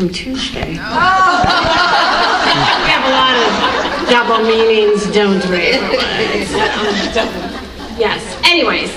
from 0.00 0.08
Tuesday. 0.08 0.78
Oh. 0.80 1.42
we 2.80 2.88
have 2.88 3.04
a 3.04 3.12
lot 3.12 3.36
of 3.36 3.44
double 4.08 4.40
meanings, 4.48 5.04
don't 5.12 5.44
we? 5.50 5.58
yes. 8.00 8.24
Anyways, 8.46 8.88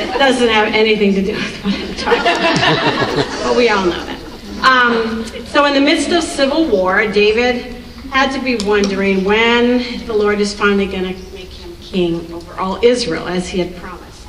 it 0.00 0.16
doesn't 0.18 0.48
have 0.48 0.72
anything 0.72 1.12
to 1.14 1.20
do 1.22 1.34
with 1.34 1.62
what 1.62 1.74
I'm 1.74 1.94
talking 1.96 2.22
about. 2.22 3.44
but 3.44 3.54
we 3.54 3.68
all 3.68 3.84
know 3.84 4.02
that. 4.06 4.18
Um, 4.64 5.26
so, 5.44 5.66
in 5.66 5.74
the 5.74 5.80
midst 5.80 6.10
of 6.12 6.22
civil 6.22 6.66
war, 6.66 7.06
David 7.06 7.74
had 8.10 8.32
to 8.32 8.40
be 8.42 8.56
wondering 8.66 9.24
when 9.24 10.06
the 10.06 10.14
Lord 10.14 10.40
is 10.40 10.54
finally 10.54 10.86
going 10.86 11.02
to 11.02 11.12
make 11.34 11.50
him 11.50 11.76
king 11.82 12.32
over 12.32 12.58
all 12.58 12.82
Israel, 12.82 13.28
as 13.28 13.46
he 13.46 13.58
had 13.58 13.76
promised. 13.76 14.26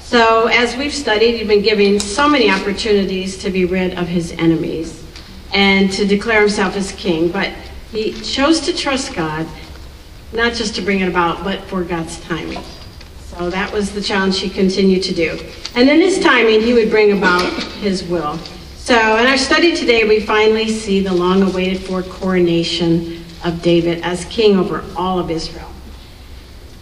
So, 0.00 0.46
as 0.46 0.76
we've 0.76 0.94
studied, 0.94 1.38
he'd 1.38 1.48
been 1.48 1.62
given 1.62 1.98
so 1.98 2.28
many 2.28 2.52
opportunities 2.52 3.36
to 3.38 3.50
be 3.50 3.64
rid 3.64 3.98
of 3.98 4.06
his 4.06 4.30
enemies 4.30 5.02
and 5.56 5.90
to 5.90 6.04
declare 6.04 6.42
himself 6.42 6.76
as 6.76 6.92
king, 6.92 7.30
but 7.32 7.50
he 7.90 8.12
chose 8.12 8.60
to 8.60 8.74
trust 8.74 9.14
God, 9.14 9.46
not 10.34 10.52
just 10.52 10.74
to 10.74 10.82
bring 10.82 11.00
it 11.00 11.08
about, 11.08 11.42
but 11.42 11.62
for 11.62 11.82
God's 11.82 12.20
timing. 12.20 12.62
So 13.20 13.48
that 13.48 13.72
was 13.72 13.90
the 13.90 14.02
challenge 14.02 14.38
he 14.38 14.50
continued 14.50 15.02
to 15.04 15.14
do. 15.14 15.38
And 15.74 15.88
in 15.88 15.98
his 16.02 16.20
timing, 16.20 16.60
he 16.60 16.74
would 16.74 16.90
bring 16.90 17.16
about 17.16 17.50
his 17.80 18.04
will. 18.04 18.36
So 18.76 18.94
in 19.16 19.26
our 19.26 19.38
study 19.38 19.74
today, 19.74 20.06
we 20.06 20.20
finally 20.20 20.68
see 20.68 21.00
the 21.00 21.14
long 21.14 21.42
awaited 21.42 21.82
for 21.82 22.02
coronation 22.02 23.24
of 23.42 23.62
David 23.62 24.02
as 24.02 24.26
king 24.26 24.58
over 24.58 24.84
all 24.94 25.18
of 25.18 25.30
Israel. 25.30 25.70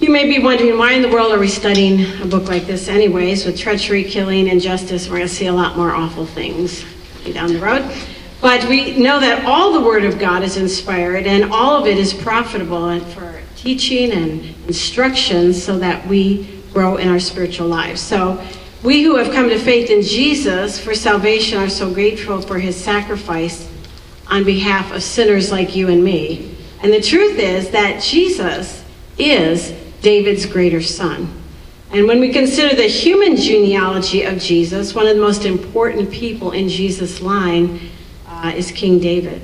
You 0.01 0.11
may 0.11 0.27
be 0.29 0.43
wondering 0.43 0.77
why 0.77 0.95
in 0.95 1.03
the 1.03 1.09
world 1.09 1.31
are 1.31 1.39
we 1.39 1.47
studying 1.47 2.21
a 2.21 2.27
book 2.27 2.49
like 2.49 2.67
this, 2.67 2.89
anyways, 2.89 3.47
with 3.47 3.57
treachery, 3.57 4.03
killing, 4.03 4.49
injustice? 4.49 5.09
We're 5.09 5.19
going 5.19 5.29
to 5.29 5.35
see 5.35 5.47
a 5.47 5.53
lot 5.53 5.77
more 5.77 5.93
awful 5.93 6.27
things 6.27 6.85
down 7.33 7.53
the 7.53 7.61
road. 7.61 8.14
But 8.45 8.69
we 8.69 8.95
know 8.99 9.21
that 9.21 9.47
all 9.47 9.73
the 9.73 9.81
Word 9.81 10.05
of 10.05 10.19
God 10.19 10.43
is 10.43 10.59
inspired 10.59 11.27
and 11.27 11.51
all 11.51 11.81
of 11.81 11.87
it 11.87 11.97
is 11.97 12.13
profitable 12.13 12.91
and 12.91 13.03
for 13.15 13.41
teaching 13.57 14.13
and 14.13 14.55
instruction 14.67 15.55
so 15.55 15.79
that 15.79 16.07
we 16.07 16.61
grow 16.71 16.99
in 16.99 17.09
our 17.09 17.19
spiritual 17.19 17.69
lives. 17.69 18.03
So 18.03 18.47
we 18.83 19.03
who 19.03 19.17
have 19.17 19.33
come 19.33 19.49
to 19.49 19.59
faith 19.59 19.89
in 19.89 20.03
Jesus 20.03 20.79
for 20.79 20.95
salvation 20.95 21.57
are 21.57 21.71
so 21.71 21.91
grateful 21.91 22.43
for 22.43 22.59
his 22.59 22.77
sacrifice 22.77 23.67
on 24.27 24.45
behalf 24.45 24.93
of 24.93 25.03
sinners 25.03 25.51
like 25.51 25.75
you 25.75 25.89
and 25.89 26.05
me. 26.05 26.55
And 26.83 26.93
the 26.93 27.01
truth 27.01 27.39
is 27.39 27.71
that 27.71 28.03
Jesus 28.03 28.85
is 29.17 29.73
David's 30.03 30.45
greater 30.45 30.83
son. 30.83 31.33
And 31.93 32.07
when 32.07 32.21
we 32.21 32.31
consider 32.31 32.77
the 32.77 32.89
human 32.89 33.37
genealogy 33.37 34.25
of 34.25 34.39
Jesus, 34.39 34.95
one 34.95 35.07
of 35.07 35.17
the 35.17 35.23
most 35.23 35.47
important 35.47 36.11
people 36.11 36.51
in 36.51 36.69
Jesus' 36.69 37.23
line 37.23 37.93
uh, 38.45 38.49
is 38.51 38.71
King 38.71 38.99
David. 38.99 39.41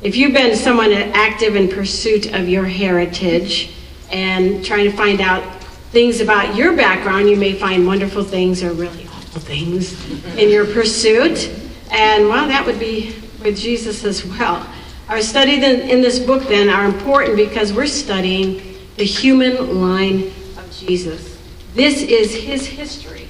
If 0.00 0.16
you've 0.16 0.32
been 0.32 0.54
someone 0.54 0.92
active 0.92 1.56
in 1.56 1.68
pursuit 1.68 2.32
of 2.32 2.48
your 2.48 2.64
heritage 2.64 3.72
and 4.12 4.64
trying 4.64 4.84
to 4.88 4.96
find 4.96 5.20
out 5.20 5.42
things 5.90 6.20
about 6.20 6.54
your 6.54 6.76
background, 6.76 7.28
you 7.28 7.36
may 7.36 7.54
find 7.54 7.84
wonderful 7.86 8.22
things 8.22 8.62
or 8.62 8.72
really 8.72 9.06
awful 9.08 9.40
things 9.40 9.92
in 10.38 10.50
your 10.50 10.66
pursuit. 10.66 11.50
And 11.90 12.28
well, 12.28 12.46
that 12.46 12.64
would 12.64 12.78
be 12.78 13.16
with 13.42 13.58
Jesus 13.58 14.04
as 14.04 14.24
well. 14.24 14.68
Our 15.08 15.20
studies 15.20 15.64
in, 15.64 15.88
in 15.88 16.00
this 16.00 16.20
book 16.20 16.44
then 16.44 16.68
are 16.68 16.84
important 16.84 17.36
because 17.36 17.72
we're 17.72 17.86
studying 17.86 18.76
the 18.96 19.04
human 19.04 19.80
line 19.80 20.28
of 20.56 20.68
Jesus. 20.70 21.40
This 21.74 22.02
is 22.02 22.34
his 22.34 22.66
history 22.66 23.28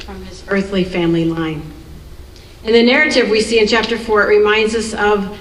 from 0.00 0.24
his 0.24 0.42
earthly 0.48 0.82
family 0.82 1.24
line. 1.24 1.73
In 2.64 2.72
the 2.72 2.82
narrative 2.82 3.28
we 3.28 3.42
see 3.42 3.60
in 3.60 3.66
chapter 3.66 3.98
4, 3.98 4.22
it 4.22 4.38
reminds 4.38 4.74
us 4.74 4.94
of 4.94 5.38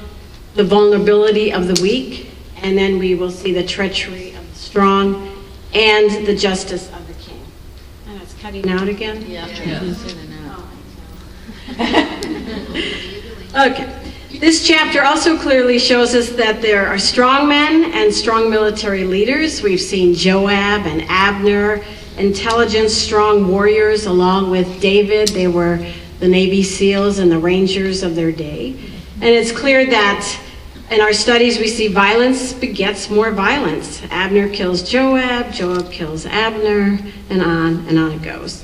the 0.56 0.64
vulnerability 0.66 1.54
of 1.54 1.68
the 1.68 1.82
weak, 1.82 2.30
and 2.58 2.78
then 2.78 3.00
we 3.00 3.16
will 3.16 3.32
see 3.32 3.54
the 3.54 3.66
treachery 3.66 4.34
of 4.34 4.50
the 4.52 4.60
strong 4.60 5.34
and 5.74 6.28
the 6.28 6.36
justice 6.36 6.92
of 6.92 7.08
the 7.08 7.14
king. 7.14 7.42
And 8.08 8.22
it's 8.22 8.34
cutting 8.34 8.70
out 8.70 8.90
again? 8.90 9.26
Yeah. 9.26 9.48
yeah. 9.48 9.96
okay. 13.72 14.00
This 14.40 14.68
chapter 14.68 15.04
also 15.04 15.38
clearly 15.38 15.80
shows 15.80 16.14
us 16.16 16.32
that 16.32 16.62
there 16.62 16.86
are 16.86 17.00
strong 17.00 17.48
men 17.48 17.94
and 17.94 18.14
strong 18.14 18.50
military 18.50 19.06
leaders. 19.06 19.62
We've 19.62 19.80
seen 19.80 20.14
Joab 20.14 20.86
and 20.86 21.04
Abner, 21.08 21.86
intelligent, 22.18 22.90
strong 22.90 23.48
warriors, 23.48 24.08
along 24.08 24.52
with 24.52 24.82
David. 24.82 25.30
They 25.30 25.48
were 25.48 25.90
the 26.24 26.30
Navy 26.30 26.64
SEALs 26.64 27.20
and 27.20 27.30
the 27.30 27.38
Rangers 27.38 28.02
of 28.02 28.16
their 28.16 28.32
day. 28.32 28.78
And 29.16 29.26
it's 29.26 29.52
clear 29.52 29.86
that 29.88 30.40
in 30.90 31.02
our 31.02 31.12
studies, 31.12 31.60
we 31.60 31.68
see 31.68 31.90
violence 31.90 32.54
begets 32.54 33.10
more 33.10 33.32
violence. 33.32 34.02
Abner 34.10 34.48
kills 34.48 34.90
Joab, 34.90 35.52
Joab 35.52 35.92
kills 35.92 36.26
Abner, 36.26 36.98
and 37.30 37.42
on 37.42 37.86
and 37.90 38.00
on 38.00 38.14
it 38.14 38.22
goes. 38.22 38.64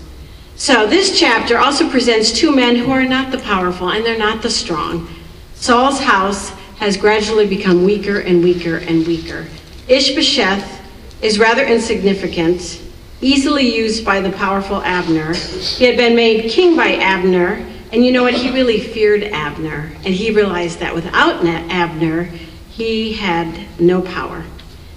So, 0.56 0.88
this 0.88 1.20
chapter 1.20 1.58
also 1.58 1.90
presents 1.90 2.32
two 2.32 2.56
men 2.56 2.78
who 2.78 2.92
are 2.92 3.04
not 3.04 3.30
the 3.30 3.40
powerful 3.40 3.90
and 3.90 4.06
they're 4.06 4.18
not 4.18 4.42
the 4.42 4.50
strong. 4.50 5.10
Saul's 5.56 6.00
house 6.00 6.52
has 6.78 6.96
gradually 6.96 7.46
become 7.46 7.84
weaker 7.84 8.22
and 8.22 8.42
weaker 8.42 8.78
and 8.78 9.06
weaker. 9.06 9.48
Ishbosheth 9.90 10.82
is 11.22 11.40
rather 11.40 11.66
insignificant, 11.66 12.82
easily 13.22 13.76
used 13.76 14.06
by 14.06 14.22
the 14.22 14.32
powerful 14.32 14.82
Abner. 14.84 15.34
He 15.34 15.86
had 15.86 15.98
been 15.98 16.16
made 16.16 16.50
king 16.50 16.76
by 16.76 16.96
Abner 16.96 17.66
and 17.92 18.06
you 18.06 18.12
know 18.12 18.24
what? 18.24 18.36
He 18.36 18.52
really 18.52 18.80
feared 18.80 19.24
Abner, 19.24 19.92
and 20.06 20.14
he 20.14 20.32
realized 20.32 20.80
that 20.80 20.94
without 20.94 21.44
Abner, 21.44 22.26
he 22.70 23.14
had 23.14 23.66
no 23.80 24.02
power. 24.02 24.46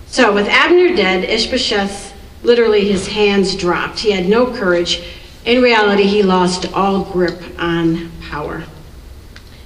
So, 0.06 0.34
with 0.34 0.47
Abner 0.47 0.94
dead, 0.94 1.25
Ishbosheth, 1.25 2.12
literally 2.43 2.87
his 2.87 3.09
hands 3.09 3.56
dropped. 3.56 4.00
He 4.00 4.10
had 4.10 4.28
no 4.28 4.47
courage. 4.47 5.03
In 5.47 5.62
reality, 5.62 6.03
he 6.03 6.22
lost 6.22 6.71
all 6.75 7.04
grip 7.04 7.43
on 7.59 8.10
power. 8.21 8.65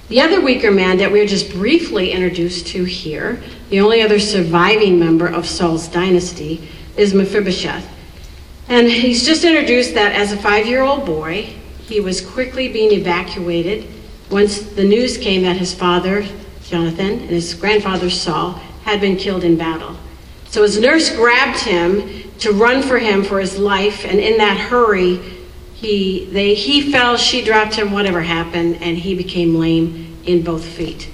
The 0.07 0.21
other 0.21 0.39
weaker 0.39 0.71
man 0.71 0.97
that 0.99 1.11
we 1.11 1.19
are 1.19 1.27
just 1.27 1.51
briefly 1.51 2.13
introduced 2.13 2.67
to 2.67 2.85
here, 2.85 3.43
the 3.69 3.81
only 3.81 4.01
other 4.01 4.19
surviving 4.19 4.97
member 4.97 5.27
of 5.27 5.45
Saul's 5.45 5.89
dynasty, 5.89 6.69
is 6.95 7.13
Mephibosheth. 7.13 7.85
And 8.69 8.89
he's 8.89 9.25
just 9.25 9.43
introduced 9.43 9.93
that 9.93 10.13
as 10.13 10.33
a 10.33 10.37
five 10.37 10.67
year 10.67 10.81
old 10.81 11.05
boy, 11.05 11.53
he 11.81 11.99
was 12.01 12.19
quickly 12.19 12.67
being 12.67 12.91
evacuated 12.91 13.87
once 14.29 14.59
the 14.59 14.83
news 14.83 15.17
came 15.17 15.43
that 15.43 15.55
his 15.55 15.73
father, 15.73 16.25
Jonathan, 16.63 17.19
and 17.21 17.29
his 17.29 17.53
grandfather, 17.53 18.09
Saul, 18.09 18.53
had 18.83 18.99
been 18.99 19.15
killed 19.15 19.45
in 19.45 19.55
battle. 19.55 19.95
So 20.49 20.63
his 20.63 20.79
nurse 20.79 21.15
grabbed 21.15 21.59
him 21.59 22.29
to 22.39 22.51
run 22.51 22.81
for 22.81 22.99
him 22.99 23.23
for 23.23 23.39
his 23.39 23.57
life, 23.57 24.05
and 24.05 24.19
in 24.19 24.37
that 24.37 24.57
hurry, 24.57 25.17
he, 25.73 26.25
they, 26.25 26.55
he 26.55 26.91
fell, 26.91 27.17
she 27.17 27.43
dropped 27.43 27.75
him, 27.75 27.91
whatever 27.91 28.21
happened, 28.21 28.77
and 28.81 28.97
he 28.97 29.15
became 29.15 29.55
lame 29.55 30.17
in 30.25 30.43
both 30.43 30.65
feet. 30.65 31.09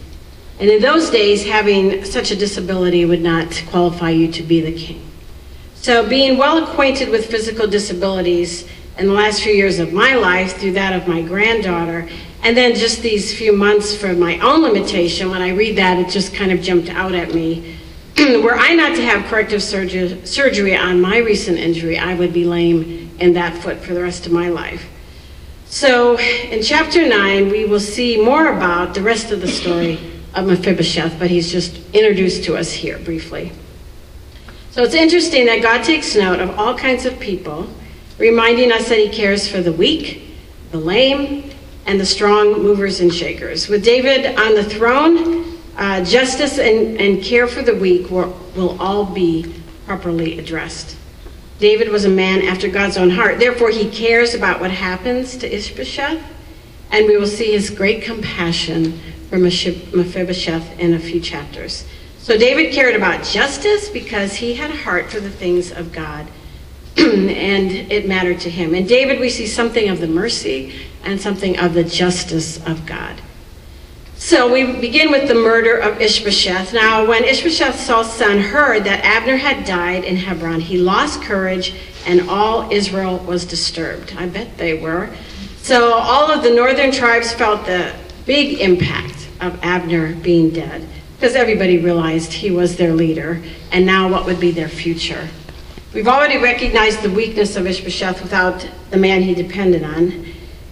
And 0.59 0.69
in 0.69 0.81
those 0.81 1.09
days, 1.09 1.45
having 1.45 2.05
such 2.05 2.31
a 2.31 2.35
disability 2.35 3.05
would 3.05 3.21
not 3.21 3.63
qualify 3.69 4.11
you 4.11 4.31
to 4.31 4.43
be 4.43 4.61
the 4.61 4.71
king. 4.71 5.01
So, 5.83 6.07
being 6.07 6.37
well 6.37 6.63
acquainted 6.63 7.09
with 7.09 7.29
physical 7.29 7.67
disabilities 7.67 8.65
in 8.97 9.05
the 9.05 9.11
last 9.11 9.43
few 9.43 9.51
years 9.51 9.79
of 9.79 9.91
my 9.91 10.15
life 10.15 10.55
through 10.55 10.71
that 10.71 10.93
of 10.93 11.09
my 11.09 11.21
granddaughter. 11.21 12.07
And 12.41 12.55
then 12.55 12.73
just 12.73 13.01
these 13.01 13.37
few 13.37 13.51
months 13.51 13.93
for 13.93 14.13
my 14.13 14.39
own 14.39 14.61
limitation, 14.61 15.29
when 15.29 15.41
I 15.41 15.49
read 15.49 15.77
that, 15.77 15.99
it 15.99 16.07
just 16.07 16.33
kind 16.33 16.53
of 16.53 16.61
jumped 16.61 16.87
out 16.87 17.13
at 17.13 17.33
me. 17.33 17.75
Were 18.17 18.55
I 18.55 18.73
not 18.75 18.95
to 18.95 19.01
have 19.03 19.25
corrective 19.25 19.61
surgery, 19.61 20.25
surgery 20.25 20.73
on 20.73 21.01
my 21.01 21.17
recent 21.17 21.57
injury, 21.57 21.97
I 21.97 22.13
would 22.13 22.31
be 22.31 22.45
lame 22.45 23.11
in 23.19 23.33
that 23.33 23.61
foot 23.61 23.79
for 23.79 23.93
the 23.93 24.03
rest 24.03 24.25
of 24.25 24.31
my 24.31 24.47
life. 24.47 24.89
So 25.65 26.17
in 26.17 26.63
chapter 26.63 27.05
9, 27.05 27.49
we 27.49 27.65
will 27.65 27.81
see 27.81 28.23
more 28.23 28.55
about 28.55 28.93
the 28.93 29.01
rest 29.01 29.31
of 29.31 29.41
the 29.41 29.49
story 29.49 29.99
of 30.33 30.47
Mephibosheth, 30.47 31.19
but 31.19 31.29
he's 31.29 31.51
just 31.51 31.77
introduced 31.93 32.45
to 32.45 32.55
us 32.55 32.71
here 32.71 32.99
briefly. 32.99 33.51
So 34.73 34.81
it's 34.81 34.95
interesting 34.95 35.45
that 35.45 35.61
God 35.61 35.83
takes 35.83 36.15
note 36.15 36.39
of 36.39 36.57
all 36.57 36.75
kinds 36.75 37.05
of 37.05 37.19
people 37.19 37.67
reminding 38.17 38.71
us 38.71 38.89
that 38.89 38.97
he 38.97 39.07
cares 39.07 39.47
for 39.47 39.61
the 39.61 39.71
weak, 39.71 40.35
the 40.71 40.79
lame, 40.79 41.51
and 41.85 41.99
the 41.99 42.05
strong 42.07 42.53
movers 42.53 42.99
and 42.99 43.13
shakers. 43.13 43.69
With 43.69 43.85
David 43.85 44.35
on 44.35 44.55
the 44.55 44.63
throne, 44.63 45.59
uh, 45.77 46.03
justice 46.03 46.57
and, 46.57 46.99
and 46.99 47.23
care 47.23 47.45
for 47.45 47.61
the 47.61 47.75
weak 47.75 48.09
will, 48.09 48.35
will 48.55 48.81
all 48.81 49.05
be 49.05 49.53
properly 49.85 50.39
addressed. 50.39 50.97
David 51.59 51.89
was 51.89 52.05
a 52.05 52.09
man 52.09 52.41
after 52.41 52.67
God's 52.67 52.97
own 52.97 53.11
heart. 53.11 53.37
Therefore, 53.37 53.69
he 53.69 53.87
cares 53.91 54.33
about 54.33 54.59
what 54.59 54.71
happens 54.71 55.37
to 55.37 55.55
Ishbosheth, 55.55 56.19
and 56.89 57.05
we 57.05 57.15
will 57.15 57.27
see 57.27 57.51
his 57.51 57.69
great 57.69 58.01
compassion 58.01 58.99
for 59.29 59.37
Mephibosheth 59.37 60.79
in 60.79 60.95
a 60.95 60.99
few 60.99 61.21
chapters. 61.21 61.85
So, 62.23 62.37
David 62.37 62.71
cared 62.71 62.95
about 62.95 63.25
justice 63.25 63.89
because 63.89 64.33
he 64.33 64.53
had 64.53 64.71
a 64.71 64.77
heart 64.77 65.11
for 65.11 65.19
the 65.19 65.29
things 65.29 65.73
of 65.73 65.91
God 65.91 66.25
and 66.97 67.69
it 67.91 68.07
mattered 68.07 68.39
to 68.39 68.49
him. 68.49 68.73
In 68.73 68.87
David, 68.87 69.19
we 69.19 69.29
see 69.29 69.45
something 69.45 69.89
of 69.89 69.99
the 69.99 70.07
mercy 70.07 70.73
and 71.03 71.19
something 71.19 71.59
of 71.59 71.73
the 71.73 71.83
justice 71.83 72.65
of 72.65 72.85
God. 72.85 73.19
So 74.15 74.49
we 74.49 74.79
begin 74.79 75.11
with 75.11 75.27
the 75.27 75.35
murder 75.35 75.77
of 75.77 75.99
Ishbosheth. 75.99 76.73
Now, 76.73 77.05
when 77.05 77.25
Ishbosheth, 77.25 77.77
Saul's 77.77 78.13
son, 78.13 78.39
heard 78.39 78.85
that 78.85 79.03
Abner 79.03 79.35
had 79.35 79.65
died 79.65 80.05
in 80.05 80.15
Hebron, 80.15 80.61
he 80.61 80.77
lost 80.77 81.21
courage 81.23 81.75
and 82.05 82.29
all 82.29 82.71
Israel 82.71 83.17
was 83.17 83.43
disturbed. 83.43 84.15
I 84.17 84.27
bet 84.27 84.57
they 84.57 84.79
were. 84.79 85.13
So 85.57 85.95
all 85.95 86.31
of 86.31 86.41
the 86.41 86.51
northern 86.51 86.93
tribes 86.93 87.33
felt 87.33 87.65
the 87.65 87.93
big 88.25 88.61
impact 88.61 89.27
of 89.41 89.59
Abner 89.61 90.15
being 90.15 90.51
dead 90.51 90.87
because 91.23 91.37
everybody 91.37 91.77
realized 91.77 92.33
he 92.33 92.51
was 92.51 92.75
their 92.75 92.91
leader 92.91 93.41
and 93.71 93.85
now 93.85 94.09
what 94.09 94.25
would 94.25 94.41
be 94.41 94.51
their 94.51 94.67
future. 94.67 95.29
We've 95.93 96.09
already 96.09 96.37
recognized 96.37 97.01
the 97.01 97.09
weakness 97.09 97.55
of 97.55 97.65
Ishbosheth 97.65 98.21
without 98.21 98.69
the 98.89 98.97
man 98.97 99.21
he 99.21 99.33
depended 99.33 99.83
on. 99.83 100.25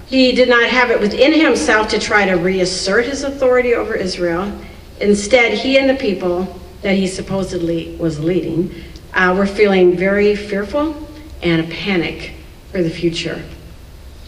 He 0.07 0.33
did 0.33 0.50
not 0.50 0.69
have 0.69 0.92
it 0.92 1.00
within 1.00 1.31
himself 1.31 1.88
to 1.88 2.00
try 2.00 2.25
to 2.25 2.33
reassert 2.33 3.06
his 3.06 3.24
authority 3.24 3.75
over 3.75 3.95
Israel. 3.95 4.51
Instead, 5.00 5.53
he 5.53 5.77
and 5.77 5.89
the 5.89 5.95
people 5.95 6.59
that 6.81 6.95
he 6.95 7.07
supposedly 7.07 7.95
was 7.95 8.19
leading 8.19 8.75
uh, 9.13 9.33
were 9.38 9.48
feeling 9.48 9.95
very 9.95 10.36
fearful 10.36 11.07
and 11.42 11.62
a 11.62 11.74
panic 11.74 12.33
for 12.74 12.83
the 12.83 12.89
future. 12.89 13.42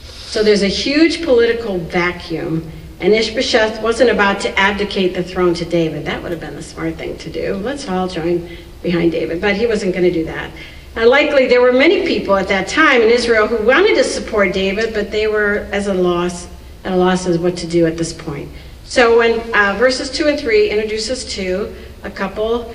So 0.05 0.41
there's 0.41 0.63
a 0.63 0.69
huge 0.69 1.21
political 1.21 1.79
vacuum, 1.79 2.71
and 3.03 3.13
Ishbosheth 3.13 3.81
wasn't 3.81 4.09
about 4.09 4.39
to 4.39 4.57
abdicate 4.57 5.13
the 5.13 5.21
throne 5.21 5.53
to 5.55 5.65
David. 5.65 6.05
That 6.05 6.23
would 6.23 6.31
have 6.31 6.39
been 6.39 6.55
the 6.55 6.63
smart 6.63 6.95
thing 6.95 7.17
to 7.17 7.29
do. 7.29 7.55
Let's 7.55 7.89
all 7.89 8.07
join 8.07 8.49
behind 8.81 9.11
David, 9.11 9.41
but 9.41 9.57
he 9.57 9.67
wasn't 9.67 9.91
going 9.91 10.05
to 10.05 10.11
do 10.11 10.23
that. 10.23 10.51
Now, 10.95 11.09
likely 11.09 11.47
there 11.47 11.59
were 11.61 11.73
many 11.73 12.07
people 12.07 12.37
at 12.37 12.47
that 12.47 12.69
time 12.69 13.01
in 13.01 13.09
Israel 13.09 13.45
who 13.45 13.57
wanted 13.65 13.95
to 13.95 14.05
support 14.05 14.53
David, 14.53 14.93
but 14.93 15.11
they 15.11 15.27
were 15.27 15.67
as 15.73 15.87
a 15.87 15.93
loss, 15.93 16.47
at 16.85 16.93
a 16.93 16.95
loss 16.95 17.27
as 17.27 17.37
what 17.37 17.57
to 17.57 17.67
do 17.67 17.85
at 17.85 17.97
this 17.97 18.13
point. 18.13 18.49
So 18.85 19.17
when 19.17 19.41
uh, 19.53 19.75
verses 19.77 20.09
2 20.09 20.29
and 20.29 20.39
3 20.39 20.69
introduce 20.69 21.09
us 21.09 21.25
to 21.33 21.75
a 22.03 22.09
couple 22.09 22.73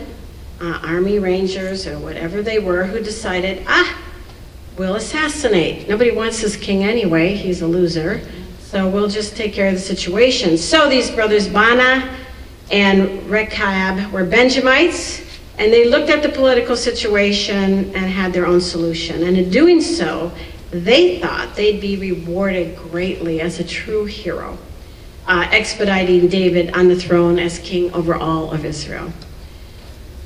uh, 0.60 0.80
army 0.82 1.19
rangers 1.20 1.86
or 1.86 1.98
whatever 1.98 2.42
they 2.42 2.58
were 2.58 2.84
who 2.84 3.02
decided, 3.02 3.64
ah, 3.66 3.98
we'll 4.76 4.96
assassinate. 4.96 5.88
Nobody 5.88 6.10
wants 6.10 6.42
this 6.42 6.54
king 6.54 6.84
anyway, 6.84 7.34
he's 7.34 7.62
a 7.62 7.66
loser. 7.66 8.20
So 8.69 8.87
we'll 8.87 9.09
just 9.09 9.35
take 9.35 9.55
care 9.55 9.69
of 9.69 9.73
the 9.73 9.81
situation. 9.81 10.59
So 10.59 10.91
these 10.91 11.11
brothers 11.11 11.49
Baanah 11.49 12.15
and 12.70 13.26
Rechab 13.31 14.12
were 14.12 14.26
Benjamites, 14.26 15.23
and 15.56 15.73
they 15.73 15.88
looked 15.88 16.11
at 16.11 16.23
the 16.23 16.29
political 16.29 16.76
situation 16.76 17.87
and 17.94 17.97
had 17.97 18.35
their 18.35 18.44
own 18.44 18.61
solution. 18.61 19.23
And 19.23 19.38
in 19.38 19.49
doing 19.49 19.81
so, 19.81 20.32
they 20.70 21.19
thought 21.19 21.56
they'd 21.56 21.81
be 21.81 21.97
rewarded 21.97 22.76
greatly 22.76 23.41
as 23.41 23.59
a 23.59 23.65
true 23.65 24.05
hero, 24.05 24.59
uh, 25.26 25.49
expediting 25.50 26.29
David 26.29 26.76
on 26.76 26.88
the 26.88 26.97
throne 26.97 27.38
as 27.38 27.59
king 27.61 27.91
over 27.94 28.17
all 28.17 28.50
of 28.50 28.67
Israel. 28.67 29.11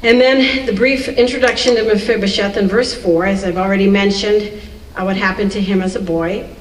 And 0.02 0.20
then 0.20 0.66
the 0.66 0.72
brief 0.72 1.06
introduction 1.06 1.76
to 1.76 1.84
Mephibosheth 1.84 2.56
in 2.56 2.66
verse 2.66 2.92
4, 2.92 3.24
as 3.24 3.44
I've 3.44 3.56
already 3.56 3.88
mentioned, 3.88 4.60
uh, 4.96 5.04
what 5.04 5.16
happened 5.16 5.52
to 5.52 5.60
him 5.60 5.80
as 5.80 5.94
a 5.94 6.00
boy. 6.00 6.52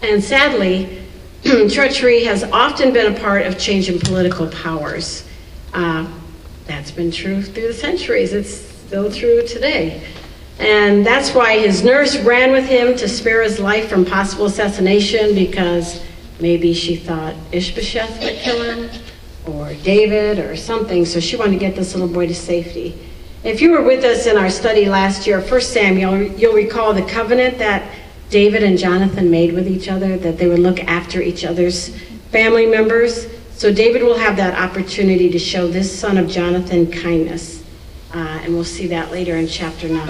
And 0.00 0.22
sadly, 0.22 1.06
treachery 1.70 2.24
has 2.24 2.44
often 2.44 2.92
been 2.92 3.14
a 3.14 3.20
part 3.20 3.46
of 3.46 3.58
changing 3.58 4.00
political 4.00 4.48
powers. 4.48 5.24
Uh, 5.72 6.06
that's 6.66 6.90
been 6.90 7.10
true 7.10 7.42
through 7.42 7.68
the 7.68 7.74
centuries. 7.74 8.32
It's 8.32 8.50
still 8.50 9.10
true 9.10 9.46
today. 9.46 10.02
And 10.58 11.06
that's 11.06 11.34
why 11.34 11.58
his 11.58 11.84
nurse 11.84 12.18
ran 12.18 12.50
with 12.50 12.66
him 12.66 12.96
to 12.96 13.08
spare 13.08 13.42
his 13.42 13.60
life 13.60 13.88
from 13.88 14.04
possible 14.04 14.46
assassination 14.46 15.34
because 15.34 16.02
maybe 16.40 16.74
she 16.74 16.96
thought 16.96 17.34
Ishbosheth 17.52 18.20
would 18.20 18.34
kill 18.36 18.62
him 18.62 18.90
or 19.46 19.72
David 19.74 20.40
or 20.40 20.56
something, 20.56 21.04
so 21.04 21.20
she 21.20 21.36
wanted 21.36 21.52
to 21.52 21.58
get 21.58 21.76
this 21.76 21.94
little 21.94 22.08
boy 22.08 22.26
to 22.26 22.34
safety. 22.34 22.98
If 23.44 23.60
you 23.60 23.70
were 23.70 23.82
with 23.82 24.04
us 24.04 24.26
in 24.26 24.36
our 24.36 24.50
study 24.50 24.86
last 24.86 25.26
year, 25.26 25.40
1 25.40 25.60
Samuel, 25.60 26.22
you'll 26.22 26.54
recall 26.54 26.92
the 26.92 27.02
covenant 27.02 27.58
that 27.58 27.88
David 28.30 28.62
and 28.62 28.76
Jonathan 28.76 29.30
made 29.30 29.52
with 29.54 29.66
each 29.66 29.88
other, 29.88 30.16
that 30.18 30.36
they 30.36 30.46
would 30.46 30.58
look 30.58 30.80
after 30.80 31.20
each 31.20 31.44
other's 31.44 31.88
family 32.30 32.66
members. 32.66 33.26
So 33.52 33.72
David 33.72 34.02
will 34.02 34.18
have 34.18 34.36
that 34.36 34.58
opportunity 34.58 35.30
to 35.30 35.38
show 35.38 35.66
this 35.66 35.98
son 35.98 36.18
of 36.18 36.28
Jonathan 36.28 36.90
kindness. 36.90 37.64
Uh, 38.12 38.18
and 38.42 38.54
we'll 38.54 38.64
see 38.64 38.86
that 38.88 39.10
later 39.10 39.36
in 39.36 39.46
chapter 39.46 39.88
9. 39.88 40.08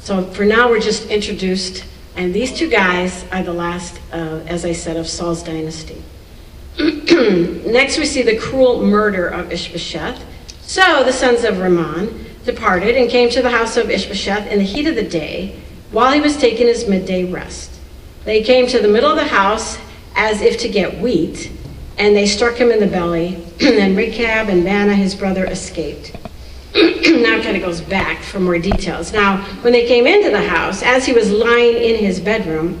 So 0.00 0.24
for 0.30 0.44
now, 0.44 0.68
we're 0.68 0.80
just 0.80 1.06
introduced, 1.08 1.84
and 2.16 2.34
these 2.34 2.52
two 2.52 2.68
guys 2.68 3.24
are 3.32 3.42
the 3.42 3.52
last, 3.52 4.00
uh, 4.12 4.40
as 4.46 4.64
I 4.64 4.72
said, 4.72 4.96
of 4.96 5.06
Saul's 5.06 5.42
dynasty. 5.42 6.02
Next, 6.78 7.98
we 7.98 8.04
see 8.04 8.22
the 8.22 8.36
cruel 8.38 8.82
murder 8.82 9.28
of 9.28 9.52
Ishbosheth. 9.52 10.22
So 10.62 11.04
the 11.04 11.12
sons 11.12 11.44
of 11.44 11.58
Rimmon 11.60 12.26
departed 12.44 12.96
and 12.96 13.08
came 13.08 13.30
to 13.30 13.42
the 13.42 13.50
house 13.50 13.76
of 13.76 13.90
Ishbosheth 13.90 14.46
in 14.48 14.58
the 14.58 14.64
heat 14.64 14.86
of 14.86 14.94
the 14.94 15.08
day 15.08 15.62
while 15.94 16.12
he 16.12 16.20
was 16.20 16.36
taking 16.36 16.66
his 16.66 16.88
midday 16.88 17.24
rest. 17.24 17.70
They 18.24 18.42
came 18.42 18.66
to 18.66 18.80
the 18.80 18.88
middle 18.88 19.10
of 19.10 19.16
the 19.16 19.24
house 19.24 19.78
as 20.16 20.42
if 20.42 20.58
to 20.58 20.68
get 20.68 20.98
wheat, 20.98 21.52
and 21.98 22.16
they 22.16 22.26
struck 22.26 22.56
him 22.56 22.72
in 22.72 22.80
the 22.80 22.86
belly. 22.88 23.36
and 23.60 23.96
Rechab 23.96 24.48
and 24.48 24.64
Baanah, 24.64 24.96
his 24.96 25.14
brother, 25.14 25.44
escaped. 25.44 26.12
now 26.74 27.40
kind 27.40 27.56
of 27.56 27.62
goes 27.62 27.80
back 27.80 28.22
for 28.22 28.40
more 28.40 28.58
details. 28.58 29.12
Now, 29.12 29.44
when 29.62 29.72
they 29.72 29.86
came 29.86 30.08
into 30.08 30.30
the 30.30 30.42
house, 30.42 30.82
as 30.82 31.06
he 31.06 31.12
was 31.12 31.30
lying 31.30 31.76
in 31.76 31.96
his 31.96 32.18
bedroom, 32.18 32.80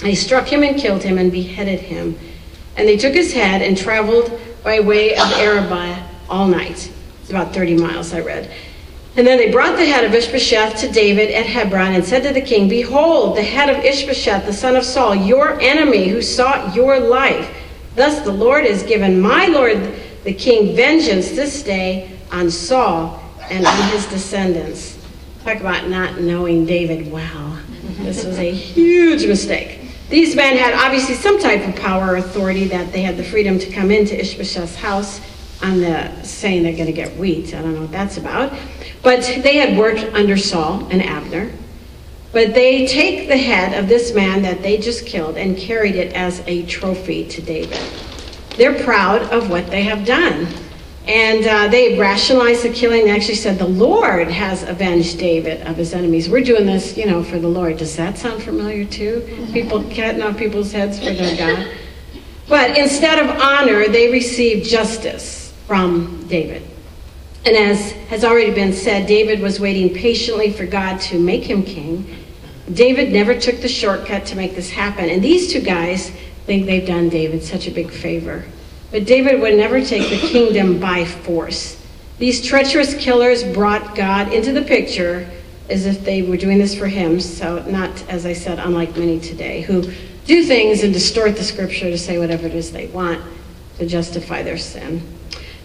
they 0.00 0.14
struck 0.14 0.46
him 0.46 0.62
and 0.62 0.78
killed 0.78 1.02
him 1.02 1.16
and 1.16 1.32
beheaded 1.32 1.80
him. 1.80 2.18
And 2.76 2.86
they 2.86 2.98
took 2.98 3.14
his 3.14 3.32
head 3.32 3.62
and 3.62 3.76
traveled 3.76 4.38
by 4.62 4.80
way 4.80 5.14
of 5.14 5.32
Arabah 5.32 6.06
all 6.28 6.46
night. 6.46 6.92
It's 7.22 7.30
about 7.30 7.54
30 7.54 7.78
miles, 7.78 8.12
I 8.12 8.20
read. 8.20 8.50
And 9.16 9.26
then 9.26 9.38
they 9.38 9.50
brought 9.50 9.76
the 9.76 9.86
head 9.86 10.04
of 10.04 10.14
Ishbosheth 10.14 10.76
to 10.80 10.90
David 10.90 11.30
at 11.32 11.46
Hebron 11.46 11.94
and 11.94 12.04
said 12.04 12.22
to 12.22 12.32
the 12.32 12.40
king, 12.40 12.68
Behold, 12.68 13.36
the 13.36 13.42
head 13.42 13.68
of 13.68 13.84
Ishbosheth, 13.84 14.46
the 14.46 14.52
son 14.52 14.76
of 14.76 14.84
Saul, 14.84 15.14
your 15.14 15.60
enemy 15.60 16.08
who 16.08 16.22
sought 16.22 16.74
your 16.76 17.00
life. 17.00 17.52
Thus 17.96 18.20
the 18.20 18.32
Lord 18.32 18.64
has 18.66 18.84
given 18.84 19.20
my 19.20 19.46
Lord 19.46 19.94
the 20.22 20.32
king 20.32 20.76
vengeance 20.76 21.30
this 21.30 21.62
day 21.62 22.16
on 22.30 22.50
Saul 22.50 23.20
and 23.50 23.66
on 23.66 23.90
his 23.90 24.06
descendants. 24.06 24.96
Talk 25.44 25.58
about 25.58 25.88
not 25.88 26.20
knowing 26.20 26.64
David 26.64 27.10
well. 27.10 27.58
This 27.98 28.24
was 28.24 28.38
a 28.38 28.52
huge 28.52 29.26
mistake. 29.26 29.80
These 30.08 30.36
men 30.36 30.56
had 30.56 30.74
obviously 30.74 31.14
some 31.14 31.38
type 31.38 31.66
of 31.66 31.74
power 31.76 32.12
or 32.12 32.16
authority 32.16 32.64
that 32.66 32.92
they 32.92 33.02
had 33.02 33.16
the 33.16 33.24
freedom 33.24 33.58
to 33.58 33.70
come 33.70 33.90
into 33.90 34.18
Ishbosheth's 34.18 34.76
house 34.76 35.20
on 35.62 35.80
the 35.80 36.22
saying 36.22 36.62
they're 36.62 36.72
going 36.72 36.86
to 36.86 36.92
get 36.92 37.16
wheat. 37.16 37.54
I 37.54 37.62
don't 37.62 37.74
know 37.74 37.82
what 37.82 37.92
that's 37.92 38.16
about. 38.16 38.52
But 39.02 39.22
they 39.42 39.56
had 39.56 39.78
worked 39.78 40.04
under 40.14 40.36
Saul 40.36 40.86
and 40.90 41.02
Abner. 41.02 41.50
But 42.32 42.54
they 42.54 42.86
take 42.86 43.28
the 43.28 43.36
head 43.36 43.76
of 43.78 43.88
this 43.88 44.14
man 44.14 44.42
that 44.42 44.62
they 44.62 44.78
just 44.78 45.06
killed 45.06 45.36
and 45.36 45.56
carried 45.56 45.96
it 45.96 46.12
as 46.14 46.42
a 46.46 46.64
trophy 46.66 47.26
to 47.28 47.42
David. 47.42 47.80
They're 48.56 48.84
proud 48.84 49.22
of 49.32 49.50
what 49.50 49.68
they 49.68 49.82
have 49.82 50.04
done. 50.06 50.46
And 51.08 51.44
uh, 51.44 51.68
they 51.68 51.98
rationalized 51.98 52.62
the 52.62 52.72
killing. 52.72 53.06
They 53.06 53.10
actually 53.10 53.34
said 53.34 53.58
the 53.58 53.66
Lord 53.66 54.28
has 54.28 54.62
avenged 54.62 55.18
David 55.18 55.66
of 55.66 55.76
his 55.76 55.92
enemies. 55.92 56.28
We're 56.28 56.44
doing 56.44 56.66
this, 56.66 56.96
you 56.96 57.06
know, 57.06 57.24
for 57.24 57.38
the 57.38 57.48
Lord. 57.48 57.78
Does 57.78 57.96
that 57.96 58.16
sound 58.16 58.42
familiar 58.42 58.84
too? 58.84 59.48
People 59.52 59.82
cutting 59.84 60.22
off 60.22 60.36
people's 60.36 60.70
heads 60.70 60.98
for 60.98 61.12
their 61.12 61.36
God. 61.36 61.72
But 62.48 62.76
instead 62.76 63.18
of 63.18 63.30
honor, 63.40 63.88
they 63.88 64.12
received 64.12 64.68
justice 64.68 65.52
from 65.66 66.26
David. 66.28 66.69
And 67.44 67.56
as 67.56 67.92
has 68.08 68.24
already 68.24 68.52
been 68.52 68.72
said, 68.72 69.06
David 69.06 69.40
was 69.40 69.60
waiting 69.60 69.94
patiently 69.94 70.52
for 70.52 70.66
God 70.66 71.00
to 71.02 71.18
make 71.18 71.44
him 71.44 71.62
king. 71.62 72.18
David 72.72 73.12
never 73.12 73.38
took 73.38 73.60
the 73.60 73.68
shortcut 73.68 74.26
to 74.26 74.36
make 74.36 74.54
this 74.54 74.70
happen. 74.70 75.08
And 75.08 75.22
these 75.22 75.50
two 75.52 75.60
guys 75.60 76.10
think 76.46 76.66
they've 76.66 76.86
done 76.86 77.08
David 77.08 77.42
such 77.42 77.66
a 77.66 77.70
big 77.70 77.90
favor. 77.90 78.44
But 78.90 79.06
David 79.06 79.40
would 79.40 79.54
never 79.54 79.84
take 79.84 80.10
the 80.10 80.28
kingdom 80.28 80.78
by 80.78 81.04
force. 81.04 81.80
These 82.18 82.44
treacherous 82.44 82.94
killers 82.94 83.42
brought 83.42 83.94
God 83.96 84.32
into 84.32 84.52
the 84.52 84.62
picture 84.62 85.28
as 85.70 85.86
if 85.86 86.04
they 86.04 86.22
were 86.22 86.36
doing 86.36 86.58
this 86.58 86.74
for 86.74 86.86
him. 86.86 87.20
So, 87.20 87.64
not, 87.66 87.90
as 88.08 88.26
I 88.26 88.34
said, 88.34 88.58
unlike 88.58 88.96
many 88.96 89.18
today 89.18 89.62
who 89.62 89.90
do 90.26 90.44
things 90.44 90.82
and 90.82 90.92
distort 90.92 91.36
the 91.36 91.44
scripture 91.44 91.88
to 91.88 91.96
say 91.96 92.18
whatever 92.18 92.46
it 92.46 92.54
is 92.54 92.72
they 92.72 92.88
want 92.88 93.22
to 93.78 93.86
justify 93.86 94.42
their 94.42 94.58
sin. 94.58 95.02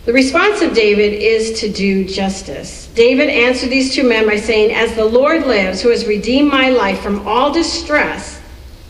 The 0.05 0.13
response 0.13 0.61
of 0.61 0.75
David 0.75 1.13
is 1.13 1.59
to 1.61 1.69
do 1.69 2.05
justice. 2.05 2.85
David 2.93 3.27
answered 3.27 3.71
these 3.71 3.95
two 3.95 4.07
men 4.07 4.27
by 4.27 4.35
saying, 4.35 4.71
As 4.71 4.93
the 4.93 5.03
Lord 5.03 5.47
lives, 5.47 5.81
who 5.81 5.89
has 5.89 6.05
redeemed 6.05 6.51
my 6.51 6.69
life 6.69 7.01
from 7.01 7.27
all 7.27 7.51
distress. 7.51 8.39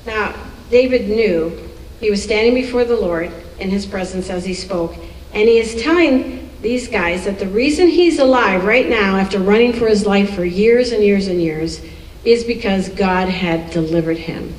Now, 0.05 0.35
David 0.69 1.07
knew 1.07 1.57
he 2.01 2.11
was 2.11 2.21
standing 2.21 2.53
before 2.53 2.83
the 2.83 2.97
Lord 2.97 3.31
in 3.59 3.69
his 3.69 3.85
presence 3.85 4.29
as 4.29 4.43
he 4.43 4.53
spoke. 4.53 4.93
And 5.33 5.47
he 5.47 5.57
is 5.57 5.81
telling 5.81 6.49
these 6.61 6.89
guys 6.89 7.23
that 7.23 7.39
the 7.39 7.47
reason 7.47 7.87
he's 7.87 8.19
alive 8.19 8.65
right 8.65 8.89
now, 8.89 9.15
after 9.15 9.39
running 9.39 9.71
for 9.71 9.87
his 9.87 10.05
life 10.05 10.35
for 10.35 10.43
years 10.43 10.91
and 10.91 11.01
years 11.01 11.27
and 11.27 11.41
years, 11.41 11.81
is 12.25 12.43
because 12.43 12.89
God 12.89 13.29
had 13.29 13.71
delivered 13.71 14.17
him. 14.17 14.53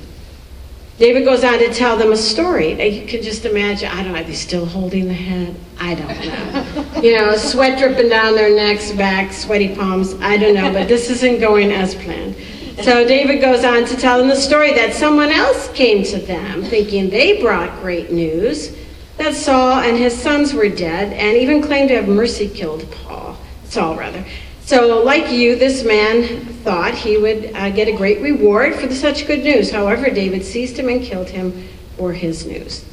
David 0.99 1.25
goes 1.27 1.45
on 1.45 1.59
to 1.59 1.73
tell 1.75 1.97
them 1.97 2.13
a 2.13 2.17
story. 2.17 2.73
You 2.89 3.07
can 3.07 3.23
just 3.23 3.45
imagine, 3.45 3.91
I 3.91 4.03
don't 4.03 4.13
know, 4.13 4.21
are 4.21 4.25
they 4.25 4.33
still 4.33 4.65
holding 4.65 5.09
the 5.09 5.15
head? 5.15 5.55
I 5.79 5.95
don't 5.95 6.09
know. 6.09 7.01
you 7.03 7.19
know, 7.19 7.37
sweat 7.37 7.79
dripping 7.79 8.09
down 8.09 8.35
their 8.35 8.55
necks, 8.55 8.93
back, 8.93 9.33
sweaty 9.33 9.75
palms. 9.75 10.15
I 10.15 10.39
don't 10.39 10.55
know, 10.55 10.73
but 10.73 10.89
this 10.89 11.11
isn't 11.11 11.41
going 11.41 11.71
as 11.71 11.95
planned. 11.95 12.35
So 12.83 13.07
David 13.07 13.41
goes 13.41 13.63
on 13.65 13.85
to 13.87 13.97
tell 13.97 14.19
them 14.19 14.29
the 14.29 14.37
story 14.37 14.73
that 14.75 14.95
someone 14.95 15.31
else 15.31 15.69
came 15.73 16.03
to 16.05 16.19
them 16.19 16.63
thinking 16.63 17.11
they 17.11 17.43
brought 17.43 17.79
great 17.81 18.11
news 18.11 18.75
that 19.19 19.35
Saul 19.35 19.81
and 19.81 19.97
his 19.97 20.19
sons 20.19 20.53
were 20.55 20.69
dead 20.69 21.13
and 21.15 21.37
even 21.37 21.63
claimed 21.63 21.89
to 21.89 21.97
have 21.97 22.09
mercy 22.09 22.49
killed 22.49 22.91
Paul, 22.91 23.37
Saul 23.65 23.97
rather. 23.97 24.25
So, 24.67 25.01
like 25.05 25.31
you, 25.31 25.55
this 25.55 25.85
man 25.85 26.45
thought 26.65 26.93
he 26.93 27.17
would 27.17 27.53
uh, 27.55 27.71
get 27.71 27.87
a 27.87 27.93
great 27.93 28.21
reward 28.21 28.75
for 28.75 28.93
such 28.93 29.29
good 29.29 29.45
news. 29.45 29.71
However, 29.71 30.11
David 30.11 30.45
seized 30.45 30.77
him 30.77 30.89
and 30.89 31.01
killed 31.01 31.29
him 31.29 31.69
for 31.97 32.13
his 32.13 32.45
news. 32.45 32.85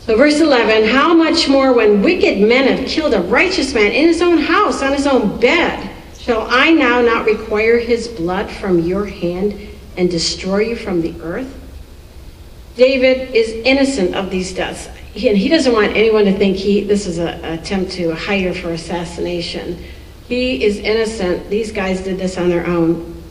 So, 0.00 0.16
verse 0.16 0.40
11 0.40 0.88
How 0.88 1.14
much 1.14 1.48
more 1.48 1.72
when 1.72 2.02
wicked 2.02 2.40
men 2.40 2.66
have 2.66 2.88
killed 2.88 3.14
a 3.14 3.20
righteous 3.20 3.72
man 3.74 3.92
in 3.92 4.08
his 4.08 4.20
own 4.20 4.38
house, 4.38 4.82
on 4.82 4.92
his 4.92 5.06
own 5.06 5.38
bed, 5.38 5.88
shall 6.18 6.48
I 6.50 6.70
now 6.70 7.00
not 7.00 7.26
require 7.26 7.78
his 7.78 8.08
blood 8.08 8.50
from 8.50 8.80
your 8.80 9.06
hand 9.06 9.56
and 9.96 10.10
destroy 10.10 10.62
you 10.62 10.74
from 10.74 11.00
the 11.00 11.14
earth? 11.22 11.54
David 12.74 13.36
is 13.36 13.50
innocent 13.64 14.16
of 14.16 14.30
these 14.30 14.52
deaths. 14.52 14.88
He, 15.12 15.28
and 15.28 15.38
he 15.38 15.48
doesn't 15.48 15.72
want 15.72 15.96
anyone 15.96 16.24
to 16.24 16.36
think 16.36 16.56
he, 16.56 16.82
this 16.82 17.06
is 17.06 17.18
an 17.18 17.44
attempt 17.44 17.92
to 17.92 18.16
hire 18.16 18.52
for 18.52 18.72
assassination. 18.72 19.80
He 20.28 20.62
is 20.62 20.78
innocent. 20.78 21.48
These 21.48 21.72
guys 21.72 22.02
did 22.02 22.18
this 22.18 22.36
on 22.36 22.50
their 22.50 22.66
own. 22.66 23.22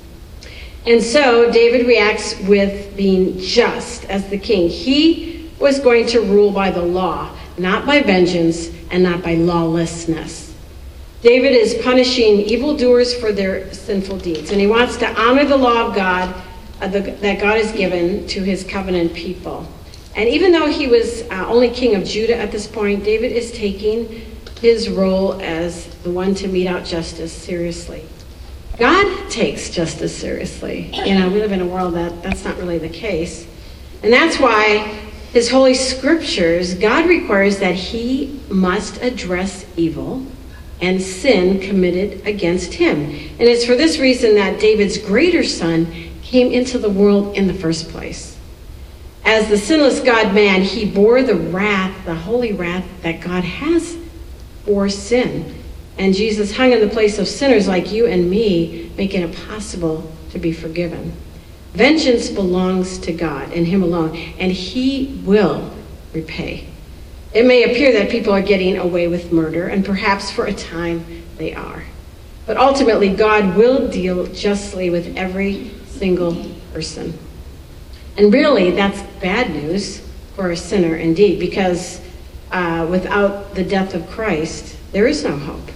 And 0.88 1.02
so 1.02 1.52
David 1.52 1.86
reacts 1.86 2.40
with 2.42 2.98
being 2.98 3.38
just 3.38 4.06
as 4.06 4.28
the 4.30 4.38
king. 4.38 4.68
He 4.68 5.52
was 5.60 5.80
going 5.80 6.08
to 6.08 6.22
rule 6.22 6.52
by 6.52 6.72
the 6.72 6.82
law, 6.82 7.36
not 7.58 7.86
by 7.86 8.02
vengeance 8.02 8.70
and 8.90 9.04
not 9.04 9.22
by 9.22 9.36
lawlessness. 9.36 10.56
David 11.22 11.52
is 11.52 11.76
punishing 11.84 12.42
evildoers 12.42 13.14
for 13.14 13.32
their 13.32 13.72
sinful 13.74 14.20
deeds, 14.20 14.52
and 14.52 14.62
he 14.62 14.68
wants 14.68 14.98
to 14.98 15.20
honor 15.20 15.46
the 15.46 15.58
law 15.58 15.88
of 15.88 15.96
God 15.96 16.34
uh, 16.80 16.88
the, 16.88 17.00
that 17.00 17.40
God 17.42 17.58
has 17.58 17.72
given 17.74 18.26
to 18.28 18.44
his 18.44 18.64
covenant 18.64 19.14
people. 19.14 19.68
And 20.16 20.30
even 20.30 20.52
though 20.52 20.68
he 20.68 20.88
was 20.88 21.24
uh, 21.30 21.46
only 21.48 21.70
king 21.70 21.96
of 21.96 22.04
Judah 22.04 22.38
at 22.38 22.52
this 22.52 22.68
point, 22.68 23.04
David 23.04 23.32
is 23.32 23.52
taking 23.52 24.37
his 24.62 24.90
role 24.90 25.40
as 25.42 25.86
the 26.04 26.12
one 26.12 26.34
to 26.36 26.48
mete 26.48 26.68
out 26.68 26.86
justice 26.86 27.32
seriously. 27.32 28.06
God 28.78 29.30
takes 29.30 29.70
justice 29.70 30.16
seriously. 30.16 30.92
You 30.94 31.18
know, 31.18 31.30
we 31.30 31.40
live 31.40 31.52
in 31.52 31.62
a 31.62 31.66
world 31.66 31.96
that 31.96 32.22
that's 32.22 32.46
not 32.46 32.58
really 32.58 32.78
the 32.78 32.90
case. 32.90 33.48
And 34.04 34.14
that's 34.14 34.40
why 34.40 35.00
his 35.34 35.50
holy 35.50 35.74
scriptures, 35.74 36.76
God 36.76 37.08
requires 37.08 37.58
that 37.60 37.76
he 37.76 38.40
must 38.50 39.02
address 39.02 39.66
evil 39.76 40.26
and 40.80 41.02
sin 41.02 41.60
committed 41.60 42.26
against 42.28 42.74
him. 42.74 43.00
And 43.00 43.42
it's 43.42 43.66
for 43.66 43.76
this 43.76 43.98
reason 43.98 44.36
that 44.36 44.60
David's 44.60 44.98
greater 44.98 45.44
son 45.44 45.88
came 46.22 46.52
into 46.52 46.78
the 46.78 46.90
world 46.90 47.36
in 47.36 47.48
the 47.48 47.54
first 47.54 47.90
place. 47.90 48.38
As 49.26 49.50
the 49.50 49.58
sinless 49.58 50.00
God 50.00 50.36
man, 50.36 50.62
he 50.62 50.86
bore 50.86 51.24
the 51.24 51.36
wrath, 51.36 52.06
the 52.06 52.16
holy 52.16 52.54
wrath 52.54 52.86
that 53.02 53.22
God 53.22 53.44
has 53.44 53.97
or 54.68 54.90
sin. 54.90 55.56
And 55.98 56.14
Jesus 56.14 56.56
hung 56.56 56.72
in 56.74 56.82
the 56.82 56.90
place 56.90 57.18
of 57.18 57.28
sinners 57.28 57.68
like 57.68 57.92
you 57.92 58.06
and 58.06 58.30
me, 58.30 58.92
making 58.98 59.24
it 59.24 59.36
possible 59.48 60.12
to 60.32 60.40
be 60.40 60.52
forgiven. 60.52 61.14
Vengeance 61.74 62.30
belongs 62.30 62.98
to 63.00 63.14
God 63.14 63.52
and 63.52 63.66
Him 63.66 63.84
alone, 63.84 64.16
and 64.40 64.52
He 64.52 65.22
will 65.26 65.72
repay. 66.14 66.68
It 67.34 67.46
may 67.46 67.64
appear 67.64 67.92
that 67.94 68.10
people 68.10 68.34
are 68.34 68.42
getting 68.42 68.78
away 68.78 69.08
with 69.08 69.32
murder, 69.32 69.68
and 69.68 69.86
perhaps 69.86 70.32
for 70.32 70.46
a 70.46 70.54
time 70.54 71.24
they 71.38 71.54
are. 71.54 71.84
But 72.46 72.58
ultimately, 72.58 73.10
God 73.10 73.56
will 73.56 73.90
deal 73.90 74.26
justly 74.28 74.90
with 74.90 75.18
every 75.18 75.72
single 75.88 76.50
person. 76.74 77.18
And 78.18 78.34
really, 78.34 78.72
that's 78.72 79.02
bad 79.20 79.52
news 79.52 80.02
for 80.36 80.52
a 80.52 80.58
sinner 80.58 80.96
indeed, 80.96 81.40
because 81.40 82.02
uh, 82.52 82.88
without 82.90 83.56
the 83.56 83.64
death 83.64 83.94
of 83.94 84.08
Christ, 84.10 84.78
there 84.92 85.08
is 85.08 85.24
no 85.24 85.38
hope. 85.38 85.70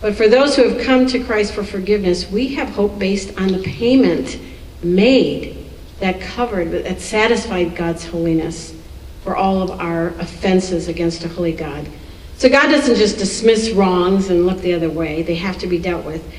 But 0.00 0.14
for 0.14 0.28
those 0.28 0.56
who 0.56 0.68
have 0.68 0.84
come 0.84 1.06
to 1.06 1.22
Christ 1.24 1.54
for 1.54 1.64
forgiveness, 1.64 2.30
we 2.30 2.54
have 2.54 2.68
hope 2.70 2.98
based 2.98 3.38
on 3.38 3.48
the 3.48 3.62
payment 3.62 4.38
made 4.82 5.66
that 6.00 6.20
covered, 6.20 6.70
that 6.72 7.00
satisfied 7.00 7.74
God's 7.74 8.04
holiness 8.04 8.74
for 9.22 9.34
all 9.34 9.62
of 9.62 9.80
our 9.80 10.08
offenses 10.18 10.88
against 10.88 11.24
a 11.24 11.28
holy 11.28 11.52
God. 11.52 11.88
So 12.36 12.48
God 12.48 12.66
doesn't 12.66 12.96
just 12.96 13.16
dismiss 13.16 13.70
wrongs 13.70 14.28
and 14.28 14.44
look 14.44 14.58
the 14.60 14.74
other 14.74 14.90
way, 14.90 15.22
they 15.22 15.36
have 15.36 15.56
to 15.58 15.66
be 15.66 15.78
dealt 15.78 16.04
with. 16.04 16.30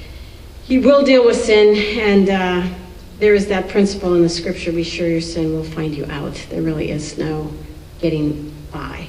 He 0.65 0.77
will 0.77 1.03
deal 1.03 1.25
with 1.25 1.37
sin, 1.37 1.75
and 1.99 2.29
uh, 2.29 2.75
there 3.19 3.33
is 3.33 3.47
that 3.47 3.69
principle 3.69 4.13
in 4.15 4.21
the 4.21 4.29
scripture 4.29 4.71
be 4.71 4.83
sure 4.83 5.07
your 5.07 5.21
sin 5.21 5.53
will 5.53 5.63
find 5.63 5.95
you 5.95 6.05
out. 6.05 6.33
There 6.49 6.61
really 6.61 6.91
is 6.91 7.17
no 7.17 7.51
getting 7.99 8.53
by. 8.71 9.07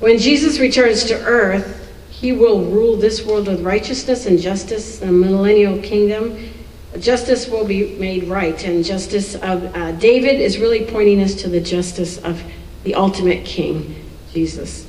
When 0.00 0.18
Jesus 0.18 0.58
returns 0.58 1.04
to 1.04 1.14
earth, 1.24 1.82
he 2.10 2.32
will 2.32 2.62
rule 2.64 2.96
this 2.96 3.24
world 3.24 3.46
with 3.46 3.62
righteousness 3.62 4.26
and 4.26 4.38
justice, 4.38 4.98
the 4.98 5.06
millennial 5.06 5.78
kingdom. 5.82 6.50
Justice 6.98 7.48
will 7.48 7.66
be 7.66 7.94
made 7.96 8.24
right, 8.24 8.62
and 8.64 8.84
justice 8.84 9.34
of 9.34 9.64
uh, 9.76 9.92
David 9.92 10.40
is 10.40 10.58
really 10.58 10.84
pointing 10.84 11.22
us 11.22 11.34
to 11.36 11.48
the 11.48 11.60
justice 11.60 12.18
of 12.18 12.42
the 12.84 12.94
ultimate 12.94 13.44
king, 13.44 14.02
Jesus. 14.32 14.86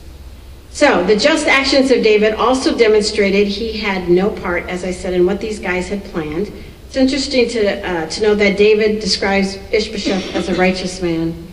So, 0.72 1.04
the 1.04 1.16
just 1.16 1.48
actions 1.48 1.90
of 1.92 2.04
David 2.04 2.36
also 2.36 2.78
demonstrated 2.78 3.48
he 3.48 3.78
had 3.78 4.10
no 4.10 4.30
part, 4.30 4.70
as 4.70 4.84
I 4.84 4.92
said, 4.92 5.14
in 5.14 5.26
what 5.26 5.42
these 5.42 5.60
guys 5.60 5.90
had 5.90 6.04
planned. 6.06 6.52
It's 6.86 6.96
interesting 6.96 7.50
to, 7.50 7.86
uh, 7.86 8.06
to 8.08 8.22
know 8.24 8.36
that 8.36 8.58
David 8.58 9.02
describes 9.02 9.58
Ishbosheth 9.72 10.36
as 10.36 10.50
a 10.50 10.56
righteous 10.56 11.02
man. 11.02 11.48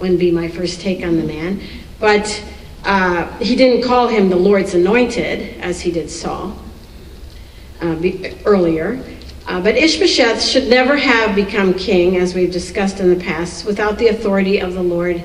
Wouldn't 0.00 0.18
be 0.18 0.30
my 0.30 0.48
first 0.48 0.80
take 0.80 1.04
on 1.04 1.16
the 1.16 1.22
man. 1.22 1.60
But 2.00 2.42
uh, 2.84 3.26
he 3.38 3.54
didn't 3.54 3.82
call 3.82 4.08
him 4.08 4.28
the 4.28 4.36
Lord's 4.36 4.74
anointed, 4.74 5.60
as 5.60 5.80
he 5.80 5.92
did 5.92 6.10
Saul 6.10 6.56
uh, 7.80 7.94
be, 7.96 8.36
earlier. 8.44 9.02
Uh, 9.46 9.60
but 9.60 9.76
Ishbosheth 9.76 10.42
should 10.42 10.68
never 10.68 10.96
have 10.96 11.34
become 11.34 11.74
king, 11.74 12.16
as 12.16 12.34
we've 12.34 12.52
discussed 12.52 13.00
in 13.00 13.08
the 13.08 13.24
past, 13.24 13.64
without 13.64 13.98
the 13.98 14.08
authority 14.08 14.58
of 14.58 14.74
the 14.74 14.82
Lord 14.82 15.22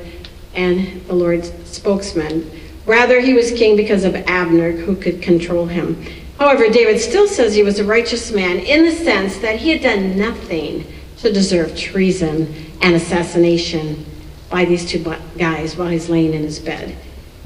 and 0.54 1.02
the 1.06 1.14
Lord's 1.14 1.52
spokesman. 1.68 2.50
Rather, 2.86 3.20
he 3.20 3.34
was 3.34 3.52
king 3.52 3.76
because 3.76 4.04
of 4.04 4.16
Abner, 4.16 4.72
who 4.72 4.96
could 4.96 5.22
control 5.22 5.66
him. 5.66 6.04
However, 6.40 6.70
David 6.70 7.00
still 7.00 7.28
says 7.28 7.56
he 7.56 7.64
was 7.64 7.80
a 7.80 7.84
righteous 7.84 8.32
man 8.32 8.60
in 8.60 8.86
the 8.86 8.92
sense 8.92 9.38
that 9.40 9.60
he 9.60 9.70
had 9.72 9.82
done 9.82 10.18
nothing 10.18 10.86
to 11.18 11.34
deserve 11.34 11.76
treason 11.76 12.54
and 12.82 12.96
assassination 12.96 14.06
by 14.50 14.66
these 14.66 14.86
two 14.86 15.04
guys 15.38 15.76
while 15.76 15.90
he's 15.90 16.10
laying 16.10 16.34
in 16.34 16.44
his 16.44 16.60
bed. 16.60 16.96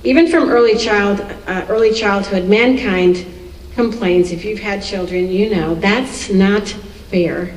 Even 0.03 0.27
from 0.27 0.50
early 0.50 0.77
child, 0.77 1.22
uh, 1.48 1.65
early 1.70 1.93
childhood, 1.93 2.46
mankind 2.46 3.25
complains. 3.75 4.31
If 4.31 4.43
you've 4.43 4.60
had 4.60 4.81
children, 4.81 5.27
you 5.31 5.53
know 5.53 5.75
that's 5.75 6.29
not 6.29 6.67
fair. 6.67 7.53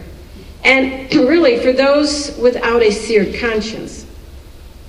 And 0.62 1.12
really, 1.14 1.58
for 1.60 1.72
those 1.72 2.36
without 2.38 2.82
a 2.82 2.90
seared 2.90 3.34
conscience, 3.38 4.06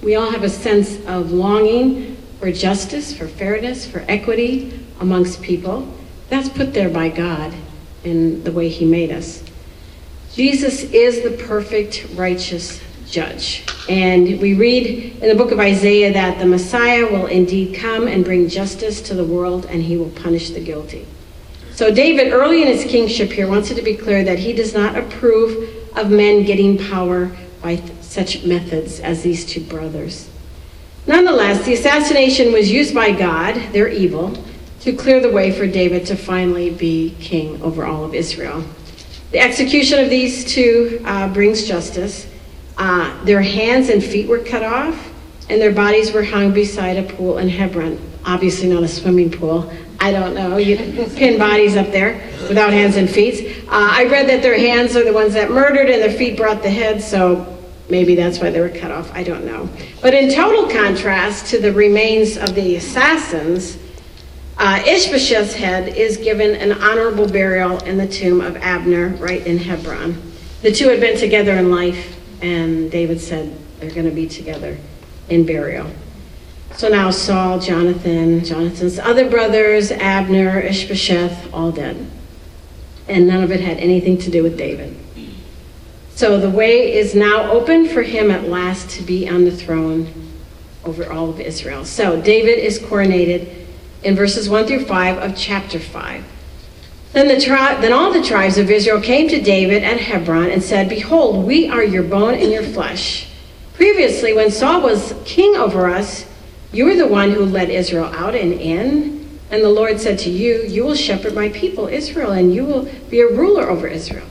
we 0.03 0.15
all 0.15 0.31
have 0.31 0.43
a 0.43 0.49
sense 0.49 1.03
of 1.05 1.31
longing 1.31 2.17
for 2.39 2.51
justice, 2.51 3.15
for 3.15 3.27
fairness, 3.27 3.89
for 3.89 4.03
equity 4.07 4.79
amongst 4.99 5.41
people. 5.41 5.91
That's 6.29 6.49
put 6.49 6.73
there 6.73 6.89
by 6.89 7.09
God 7.09 7.53
in 8.03 8.43
the 8.43 8.51
way 8.51 8.69
He 8.69 8.85
made 8.85 9.11
us. 9.11 9.43
Jesus 10.33 10.83
is 10.83 11.23
the 11.23 11.43
perfect, 11.45 12.05
righteous 12.13 12.81
judge. 13.15 13.63
And 13.87 14.41
we 14.41 14.53
read 14.53 15.21
in 15.23 15.29
the 15.29 15.35
book 15.35 15.51
of 15.51 15.59
Isaiah 15.59 16.11
that 16.11 16.37
the 16.37 16.45
Messiah 16.45 17.05
will 17.05 17.27
indeed 17.27 17.77
come 17.77 18.07
and 18.07 18.25
bring 18.25 18.49
justice 18.49 19.01
to 19.03 19.13
the 19.13 19.23
world 19.23 19.65
and 19.67 19.81
he 19.81 19.95
will 19.95 20.09
punish 20.09 20.49
the 20.49 20.59
guilty. 20.59 21.07
So, 21.71 21.93
David, 21.93 22.33
early 22.33 22.61
in 22.61 22.67
his 22.67 22.83
kingship 22.83 23.31
here, 23.31 23.47
wants 23.47 23.71
it 23.71 23.75
to 23.75 23.81
be 23.81 23.95
clear 23.95 24.23
that 24.25 24.39
he 24.39 24.51
does 24.51 24.73
not 24.73 24.97
approve 24.97 25.97
of 25.97 26.11
men 26.11 26.43
getting 26.43 26.77
power 26.77 27.31
by 27.61 27.77
such 28.01 28.43
methods 28.43 28.99
as 28.99 29.23
these 29.23 29.45
two 29.45 29.61
brothers. 29.61 30.29
Nonetheless, 31.07 31.65
the 31.65 31.73
assassination 31.73 32.51
was 32.51 32.71
used 32.71 32.93
by 32.93 33.11
God, 33.11 33.55
their 33.71 33.87
evil, 33.87 34.35
to 34.81 34.93
clear 34.93 35.21
the 35.21 35.31
way 35.31 35.51
for 35.51 35.67
David 35.67 36.05
to 36.07 36.15
finally 36.15 36.69
be 36.69 37.15
king 37.19 37.61
over 37.61 37.85
all 37.85 38.03
of 38.03 38.13
Israel. 38.13 38.63
The 39.31 39.39
execution 39.39 39.99
of 39.99 40.09
these 40.09 40.45
two 40.45 41.01
uh, 41.05 41.31
brings 41.33 41.67
justice. 41.67 42.27
Uh, 42.77 43.23
their 43.23 43.41
hands 43.41 43.89
and 43.89 44.03
feet 44.03 44.27
were 44.27 44.39
cut 44.39 44.63
off, 44.63 45.11
and 45.49 45.61
their 45.61 45.71
bodies 45.71 46.11
were 46.11 46.23
hung 46.23 46.51
beside 46.51 46.97
a 46.97 47.13
pool 47.13 47.37
in 47.37 47.47
Hebron. 47.47 47.99
Obviously, 48.25 48.67
not 48.67 48.83
a 48.83 48.87
swimming 48.87 49.31
pool. 49.31 49.71
I 49.99 50.11
don't 50.11 50.35
know. 50.35 50.57
You 50.57 50.77
pin 51.15 51.39
bodies 51.39 51.75
up 51.75 51.87
there 51.87 52.15
without 52.47 52.73
hands 52.73 52.97
and 52.97 53.09
feet. 53.09 53.63
Uh, 53.67 53.89
I 53.91 54.05
read 54.05 54.27
that 54.29 54.41
their 54.41 54.57
hands 54.57 54.95
are 54.95 55.03
the 55.03 55.13
ones 55.13 55.33
that 55.33 55.49
murdered, 55.49 55.89
and 55.89 56.01
their 56.01 56.11
feet 56.11 56.37
brought 56.37 56.61
the 56.61 56.69
head. 56.69 57.01
So 57.01 57.57
maybe 57.89 58.15
that's 58.15 58.39
why 58.39 58.49
they 58.49 58.59
were 58.59 58.69
cut 58.69 58.91
off, 58.91 59.11
I 59.13 59.23
don't 59.23 59.45
know. 59.45 59.69
But 60.01 60.13
in 60.13 60.33
total 60.33 60.69
contrast 60.69 61.47
to 61.47 61.59
the 61.59 61.71
remains 61.71 62.37
of 62.37 62.55
the 62.55 62.75
assassins, 62.75 63.77
uh, 64.57 64.81
Ishbosheth's 64.85 65.53
head 65.53 65.95
is 65.95 66.17
given 66.17 66.55
an 66.55 66.71
honorable 66.81 67.27
burial 67.27 67.77
in 67.83 67.97
the 67.97 68.07
tomb 68.07 68.41
of 68.41 68.55
Abner 68.57 69.09
right 69.17 69.45
in 69.45 69.57
Hebron. 69.57 70.21
The 70.61 70.71
two 70.71 70.87
had 70.89 70.99
been 70.99 71.17
together 71.17 71.53
in 71.53 71.69
life, 71.69 72.14
and 72.41 72.91
David 72.91 73.19
said 73.19 73.57
they're 73.79 73.91
going 73.91 74.09
to 74.09 74.15
be 74.15 74.27
together 74.27 74.77
in 75.29 75.45
burial. 75.45 75.89
So 76.75 76.89
now 76.89 77.09
Saul, 77.09 77.59
Jonathan, 77.59 78.43
Jonathan's 78.43 78.99
other 78.99 79.29
brothers, 79.29 79.91
Abner, 79.91 80.59
Ishbosheth, 80.59 81.53
all 81.53 81.71
dead. 81.71 82.09
And 83.07 83.27
none 83.27 83.43
of 83.43 83.51
it 83.51 83.61
had 83.61 83.77
anything 83.77 84.17
to 84.19 84.31
do 84.31 84.43
with 84.43 84.57
David. 84.57 84.97
So 86.09 86.39
the 86.39 86.49
way 86.49 86.93
is 86.93 87.13
now 87.15 87.51
open 87.51 87.87
for 87.87 88.01
him 88.01 88.31
at 88.31 88.47
last 88.47 88.89
to 88.91 89.03
be 89.03 89.27
on 89.27 89.45
the 89.45 89.51
throne 89.51 90.07
over 90.83 91.11
all 91.11 91.29
of 91.29 91.39
Israel. 91.39 91.85
So 91.85 92.21
David 92.21 92.59
is 92.59 92.79
coronated 92.79 93.65
in 94.03 94.15
verses 94.15 94.49
1 94.49 94.65
through 94.65 94.85
5 94.85 95.17
of 95.17 95.35
chapter 95.35 95.79
5. 95.79 96.23
Then, 97.15 97.29
the 97.29 97.39
tri- 97.39 97.79
then 97.79 97.93
all 97.93 98.11
the 98.11 98.21
tribes 98.21 98.57
of 98.57 98.69
Israel 98.69 98.99
came 98.99 99.29
to 99.29 99.41
David 99.41 99.85
at 99.85 100.01
Hebron 100.01 100.51
and 100.51 100.61
said, 100.61 100.89
Behold, 100.89 101.45
we 101.45 101.69
are 101.69 101.81
your 101.81 102.03
bone 102.03 102.33
and 102.33 102.51
your 102.51 102.61
flesh. 102.61 103.29
Previously, 103.75 104.33
when 104.33 104.51
Saul 104.51 104.81
was 104.81 105.15
king 105.23 105.55
over 105.55 105.87
us, 105.89 106.25
you 106.73 106.83
were 106.83 106.95
the 106.97 107.07
one 107.07 107.31
who 107.31 107.45
led 107.45 107.69
Israel 107.69 108.11
out 108.13 108.35
and 108.35 108.51
in. 108.51 109.39
And 109.49 109.63
the 109.63 109.69
Lord 109.69 110.01
said 110.01 110.19
to 110.19 110.29
you, 110.29 110.63
You 110.63 110.83
will 110.83 110.93
shepherd 110.93 111.33
my 111.33 111.47
people, 111.47 111.87
Israel, 111.87 112.31
and 112.31 112.53
you 112.53 112.65
will 112.65 112.91
be 113.09 113.21
a 113.21 113.27
ruler 113.27 113.69
over 113.69 113.87
Israel. 113.87 114.27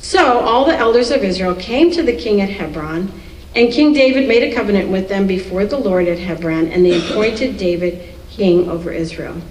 So 0.00 0.38
all 0.38 0.64
the 0.64 0.76
elders 0.76 1.10
of 1.10 1.24
Israel 1.24 1.56
came 1.56 1.90
to 1.90 2.04
the 2.04 2.16
king 2.16 2.40
at 2.40 2.50
Hebron, 2.50 3.10
and 3.56 3.72
King 3.72 3.92
David 3.92 4.28
made 4.28 4.44
a 4.44 4.54
covenant 4.54 4.90
with 4.90 5.08
them 5.08 5.26
before 5.26 5.66
the 5.66 5.76
Lord 5.76 6.06
at 6.06 6.20
Hebron, 6.20 6.68
and 6.68 6.84
they 6.84 7.04
appointed 7.04 7.56
David 7.56 8.14
king 8.30 8.70
over 8.70 8.92
Israel. 8.92 9.42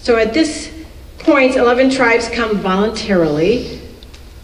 So 0.00 0.18
at 0.18 0.34
this 0.34 0.75
point, 1.26 1.56
11 1.56 1.90
tribes 1.90 2.28
come 2.28 2.56
voluntarily 2.58 3.80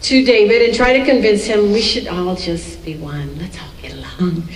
to 0.01 0.25
David 0.25 0.61
and 0.61 0.75
try 0.75 0.91
to 0.97 1.05
convince 1.05 1.45
him 1.45 1.71
we 1.71 1.81
should 1.81 2.09
all 2.09 2.35
just 2.35 2.83
be 2.83 2.97
one. 2.97 3.39
Let's 3.39 3.57
all 3.57 3.69
get 3.81 3.93
along. 3.93 4.49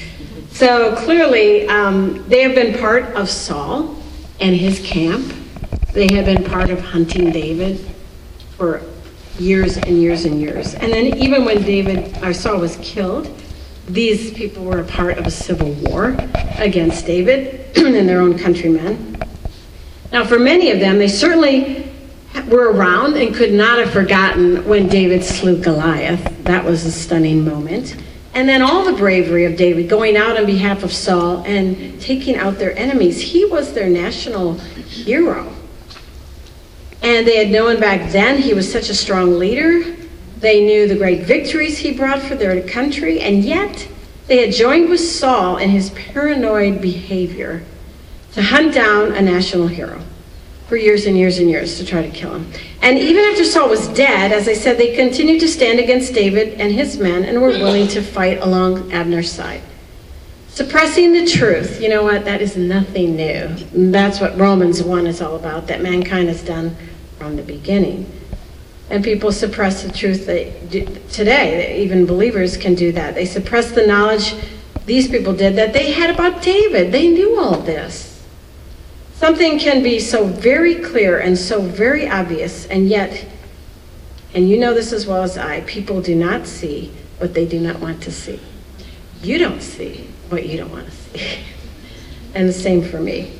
So 0.51 0.93
clearly, 0.97 1.65
um, 1.69 2.27
they 2.27 2.43
have 2.43 2.53
been 2.53 2.77
part 2.77 3.05
of 3.15 3.29
Saul 3.29 3.95
and 4.41 4.53
his 4.53 4.85
camp. 4.85 5.33
They 5.93 6.13
have 6.15 6.25
been 6.25 6.43
part 6.43 6.69
of 6.69 6.81
hunting 6.81 7.31
David 7.31 7.79
for 8.57 8.81
years 9.39 9.77
and 9.77 10.01
years 10.01 10.25
and 10.25 10.41
years. 10.41 10.73
And 10.73 10.91
then 10.91 11.17
even 11.17 11.45
when 11.45 11.61
David 11.63 12.21
or 12.21 12.33
Saul 12.33 12.59
was 12.59 12.75
killed, 12.81 13.33
these 13.87 14.33
people 14.33 14.65
were 14.65 14.79
a 14.79 14.85
part 14.85 15.17
of 15.17 15.25
a 15.25 15.31
civil 15.31 15.71
war 15.71 16.17
against 16.57 17.05
David 17.05 17.77
and 17.77 18.09
their 18.09 18.19
own 18.19 18.37
countrymen. 18.37 19.15
Now, 20.11 20.25
for 20.25 20.39
many 20.39 20.71
of 20.71 20.81
them, 20.81 20.97
they 20.97 21.07
certainly 21.07 21.86
were 22.45 22.71
around 22.71 23.15
and 23.17 23.33
could 23.33 23.53
not 23.53 23.79
have 23.79 23.91
forgotten 23.91 24.65
when 24.67 24.87
David 24.87 25.23
slew 25.23 25.57
Goliath. 25.57 26.43
That 26.43 26.63
was 26.63 26.85
a 26.85 26.91
stunning 26.91 27.43
moment. 27.43 27.95
And 28.33 28.47
then 28.47 28.61
all 28.61 28.83
the 28.83 28.93
bravery 28.93 29.45
of 29.45 29.55
David 29.55 29.89
going 29.89 30.15
out 30.15 30.37
on 30.37 30.45
behalf 30.45 30.83
of 30.83 30.93
Saul 30.93 31.43
and 31.45 31.99
taking 31.99 32.35
out 32.35 32.59
their 32.59 32.77
enemies. 32.77 33.19
He 33.19 33.45
was 33.45 33.73
their 33.73 33.89
national 33.89 34.53
hero. 34.53 35.51
And 37.01 37.27
they 37.27 37.37
had 37.37 37.49
known 37.49 37.79
back 37.79 38.11
then 38.11 38.41
he 38.41 38.53
was 38.53 38.71
such 38.71 38.89
a 38.89 38.93
strong 38.93 39.39
leader. 39.39 39.95
They 40.39 40.63
knew 40.63 40.87
the 40.87 40.95
great 40.95 41.23
victories 41.23 41.79
he 41.79 41.93
brought 41.93 42.21
for 42.21 42.35
their 42.35 42.61
country, 42.67 43.21
and 43.21 43.43
yet 43.43 43.87
they 44.27 44.45
had 44.45 44.53
joined 44.53 44.89
with 44.89 44.99
Saul 44.99 45.57
in 45.57 45.69
his 45.69 45.89
paranoid 45.91 46.81
behavior 46.81 47.63
to 48.33 48.43
hunt 48.43 48.73
down 48.73 49.13
a 49.13 49.21
national 49.21 49.67
hero 49.67 50.01
for 50.67 50.75
years 50.75 51.05
and 51.05 51.17
years 51.17 51.39
and 51.39 51.49
years 51.49 51.77
to 51.77 51.85
try 51.85 52.01
to 52.01 52.09
kill 52.09 52.33
him. 52.35 52.51
And 52.81 52.97
even 52.97 53.23
after 53.25 53.43
Saul 53.43 53.69
was 53.69 53.87
dead, 53.89 54.31
as 54.31 54.47
I 54.47 54.53
said, 54.53 54.77
they 54.77 54.95
continued 54.95 55.39
to 55.39 55.47
stand 55.47 55.79
against 55.79 56.13
David 56.13 56.59
and 56.59 56.71
his 56.71 56.97
men 56.97 57.23
and 57.23 57.41
were 57.41 57.49
willing 57.49 57.87
to 57.89 58.01
fight 58.01 58.39
along 58.41 58.91
Abner's 58.91 59.31
side. 59.31 59.61
Suppressing 60.49 61.13
the 61.13 61.25
truth, 61.25 61.79
you 61.81 61.87
know 61.87 62.03
what? 62.03 62.25
That 62.25 62.41
is 62.41 62.57
nothing 62.57 63.15
new. 63.15 63.55
That's 63.91 64.19
what 64.19 64.37
Romans 64.37 64.81
1 64.81 65.07
is 65.07 65.21
all 65.21 65.35
about, 65.35 65.67
that 65.67 65.81
mankind 65.81 66.27
has 66.27 66.43
done 66.43 66.75
from 67.17 67.35
the 67.35 67.43
beginning. 67.43 68.11
And 68.89 69.03
people 69.03 69.31
suppress 69.31 69.83
the 69.83 69.91
truth 69.91 70.25
today. 71.11 71.81
Even 71.81 72.05
believers 72.05 72.57
can 72.57 72.73
do 72.73 72.91
that. 72.93 73.15
They 73.15 73.25
suppress 73.25 73.71
the 73.71 73.85
knowledge 73.85 74.33
these 74.85 75.09
people 75.09 75.33
did 75.33 75.57
that 75.57 75.73
they 75.73 75.91
had 75.91 76.09
about 76.09 76.41
David. 76.41 76.93
They 76.93 77.09
knew 77.09 77.37
all 77.39 77.59
this. 77.59 78.06
Something 79.17 79.57
can 79.57 79.81
be 79.81 79.99
so 79.99 80.25
very 80.25 80.75
clear 80.75 81.17
and 81.17 81.35
so 81.35 81.59
very 81.59 82.07
obvious, 82.07 82.67
and 82.67 82.87
yet, 82.87 83.25
and 84.35 84.47
you 84.47 84.59
know 84.59 84.75
this 84.75 84.93
as 84.93 85.07
well 85.07 85.23
as 85.23 85.39
I, 85.39 85.61
people 85.61 86.03
do 86.03 86.13
not 86.13 86.45
see 86.45 86.93
what 87.17 87.33
they 87.33 87.47
do 87.47 87.59
not 87.59 87.79
want 87.79 88.03
to 88.03 88.11
see. 88.11 88.39
You 89.23 89.39
don't 89.39 89.63
see 89.63 90.07
what 90.29 90.45
you 90.45 90.57
don't 90.57 90.69
want 90.71 90.85
to 90.85 90.91
see. 90.91 91.39
and 92.35 92.47
the 92.47 92.53
same 92.53 92.83
for 92.83 92.99
me. 92.99 93.33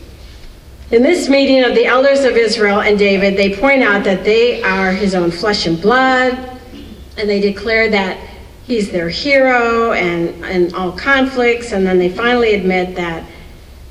In 0.90 1.04
this 1.04 1.30
meeting 1.30 1.63
of 1.63 1.76
the 1.76 1.86
elders 1.86 2.24
of 2.24 2.36
Israel 2.36 2.82
and 2.82 2.98
David, 2.98 3.38
they 3.38 3.56
point 3.56 3.84
out 3.84 4.04
that 4.06 4.24
they 4.24 4.63
are 4.63 4.92
his 4.92 5.13
own 5.13 5.30
flesh 5.30 5.68
and 5.68 5.80
blood, 5.80 6.60
and 7.18 7.30
they 7.30 7.40
declare 7.40 7.88
that 7.92 8.18
he's 8.63 8.92
their 8.92 9.10
hero 9.10 9.92
and, 9.92 10.44
in 10.44 10.74
all 10.74 10.92
conflicts, 10.92 11.72
and 11.72 11.86
then 11.86 12.00
they 12.00 12.10
finally 12.10 12.56
admit 12.56 12.96
that 12.96 13.30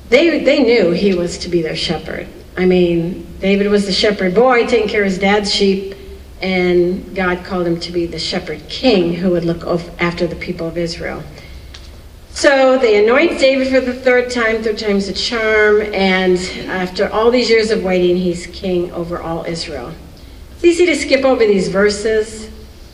they, 0.09 0.43
they 0.43 0.63
knew 0.63 0.91
he 0.91 1.13
was 1.13 1.37
to 1.39 1.49
be 1.49 1.61
their 1.61 1.75
shepherd. 1.75 2.27
I 2.57 2.65
mean, 2.65 3.27
David 3.39 3.67
was 3.67 3.85
the 3.85 3.91
shepherd 3.91 4.33
boy 4.33 4.65
taking 4.65 4.89
care 4.89 5.01
of 5.01 5.07
his 5.07 5.19
dad's 5.19 5.53
sheep, 5.53 5.95
and 6.41 7.15
God 7.15 7.43
called 7.43 7.67
him 7.67 7.79
to 7.81 7.91
be 7.91 8.05
the 8.05 8.19
shepherd 8.19 8.67
king 8.69 9.13
who 9.13 9.31
would 9.31 9.45
look 9.45 9.63
after 9.99 10.27
the 10.27 10.35
people 10.35 10.67
of 10.67 10.77
Israel. 10.77 11.23
So 12.29 12.77
they 12.77 13.03
anoint 13.03 13.39
David 13.39 13.69
for 13.69 13.79
the 13.79 13.93
third 13.93 14.29
time, 14.29 14.61
third 14.61 14.77
time's 14.77 15.07
a 15.07 15.13
charm, 15.13 15.81
and 15.93 16.37
after 16.69 17.09
all 17.09 17.31
these 17.31 17.49
years 17.49 17.71
of 17.71 17.83
waiting, 17.83 18.15
he's 18.15 18.45
king 18.47 18.91
over 18.91 19.19
all 19.19 19.43
Israel. 19.45 19.91
It's 20.53 20.63
easy 20.63 20.85
to 20.85 20.95
skip 20.95 21.25
over 21.25 21.45
these 21.45 21.67
verses 21.67 22.49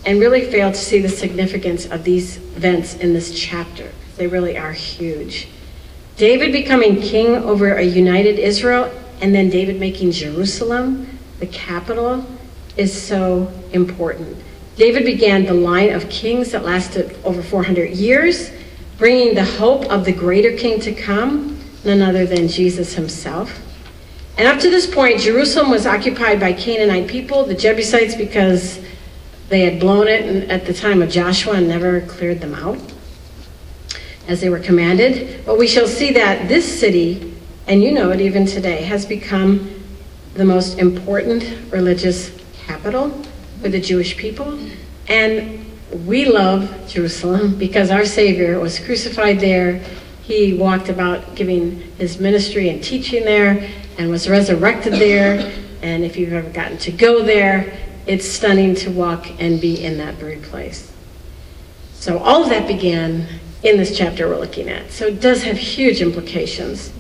and 0.06 0.20
really 0.20 0.50
fail 0.50 0.72
to 0.72 0.78
see 0.78 1.00
the 1.00 1.10
significance 1.10 1.86
of 1.86 2.04
these 2.04 2.38
events 2.38 2.96
in 2.96 3.14
this 3.14 3.38
chapter. 3.38 3.92
They 4.18 4.28
really 4.28 4.58
are 4.58 4.72
huge. 4.72 5.48
David 6.18 6.52
becoming 6.52 7.02
king 7.02 7.36
over 7.36 7.74
a 7.74 7.84
united 7.84 8.38
Israel, 8.38 8.92
and 9.22 9.34
then 9.34 9.50
David 9.50 9.80
making 9.80 10.12
Jerusalem 10.12 11.20
the 11.40 11.48
capital, 11.48 12.26
is 12.78 12.94
so 13.00 13.52
important. 13.72 14.38
David 14.76 15.06
began 15.06 15.46
the 15.46 15.54
line 15.54 15.92
of 15.92 16.10
kings 16.10 16.52
that 16.52 16.64
lasted 16.64 17.18
over 17.24 17.44
400 17.44 17.92
years 17.92 18.52
bringing 18.98 19.36
the 19.36 19.44
hope 19.44 19.86
of 19.86 20.06
the 20.06 20.14
greater 20.14 20.56
king 20.56 20.80
to 20.80 20.94
come, 20.94 21.60
none 21.84 22.02
other 22.02 22.26
than 22.26 22.48
Jesus 22.48 22.94
himself. 22.94 23.60
And 24.38 24.48
up 24.48 24.60
to 24.62 24.70
this 24.70 24.88
point, 24.88 25.20
Jerusalem 25.20 25.70
was 25.70 25.86
occupied 25.86 26.40
by 26.40 26.54
Canaanite 26.54 27.08
people, 27.08 27.44
the 27.44 27.56
Jebusites, 27.56 28.16
because 28.16 28.80
they 29.50 29.62
had 29.62 29.80
blown 29.80 30.08
it 30.08 30.50
at 30.50 30.66
the 30.66 30.74
time 30.74 31.02
of 31.02 31.10
Joshua 31.10 31.56
and 31.56 31.68
never 31.68 32.02
cleared 32.02 32.40
them 32.40 32.56
out 32.56 32.93
as 34.28 34.42
they 34.42 34.50
were 34.50 34.60
commanded. 34.60 35.46
But 35.46 35.58
we 35.58 35.68
shall 35.68 35.88
see 35.88 36.12
that 36.14 36.48
this 36.48 36.80
city, 36.80 37.36
and 37.68 37.84
you 37.84 37.92
know 37.92 38.12
it 38.12 38.22
even 38.22 38.46
today, 38.46 38.84
has 38.84 39.06
become 39.06 39.82
the 40.34 40.46
most 40.46 40.80
important 40.80 41.72
religious 41.72 42.32
capital 42.66 43.10
for 43.62 43.70
the 43.70 43.80
Jewish 43.80 44.18
people. 44.18 44.60
And 45.08 45.66
we 46.06 46.26
love 46.26 46.88
Jerusalem 46.88 47.58
because 47.58 47.92
our 47.92 48.06
Savior 48.06 48.60
was 48.60 48.80
crucified 48.80 49.40
there. 49.40 49.80
He 50.24 50.54
walked 50.54 50.90
about 50.90 51.36
giving 51.36 51.82
his 51.98 52.20
ministry 52.20 52.70
and 52.70 52.84
teaching 52.84 53.26
there 53.26 53.70
and 53.98 54.10
was 54.10 54.28
resurrected 54.28 54.94
there. 54.94 55.52
And 55.82 56.04
if 56.04 56.18
you've 56.18 56.34
ever 56.34 56.50
gotten 56.50 56.78
to 56.80 56.92
go 56.92 57.24
there, 57.24 57.78
it's 58.08 58.28
stunning 58.28 58.74
to 58.76 58.90
walk 58.90 59.28
and 59.40 59.62
be 59.62 59.84
in 59.84 59.98
that 59.98 60.16
very 60.16 60.38
place. 60.38 60.92
So 61.94 62.18
all 62.20 62.44
of 62.44 62.50
that 62.50 62.68
began 62.68 63.28
in 63.64 63.78
this 63.78 63.98
chapter 63.98 64.28
we're 64.28 64.40
looking 64.40 64.70
at. 64.70 64.92
So 64.92 65.08
it 65.08 65.22
does 65.22 65.44
have 65.44 65.58
huge 65.58 66.02
implications. 66.02 66.92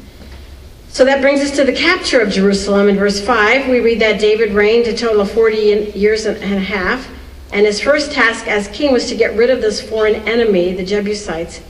So 0.87 1.03
that 1.05 1.21
brings 1.21 1.41
us 1.41 1.55
to 1.55 1.63
the 1.63 1.73
capture 1.73 2.21
of 2.21 2.29
Jerusalem. 2.29 2.87
In 2.87 2.95
verse 2.95 3.19
5, 3.19 3.67
we 3.67 3.79
read 3.79 3.99
that 4.01 4.19
David 4.19 4.53
reigned 4.53 4.87
a 4.87 4.95
total 4.95 5.21
of 5.21 5.31
40 5.31 5.91
years 5.95 6.25
and 6.25 6.37
a 6.37 6.59
half. 6.59 7.09
And 7.51 7.65
his 7.65 7.79
first 7.79 8.11
task 8.11 8.47
as 8.47 8.67
king 8.69 8.93
was 8.93 9.09
to 9.09 9.15
get 9.15 9.35
rid 9.35 9.49
of 9.49 9.61
this 9.61 9.81
foreign 9.81 10.15
enemy, 10.27 10.73
the 10.73 10.85
Jebusites, 10.85 11.61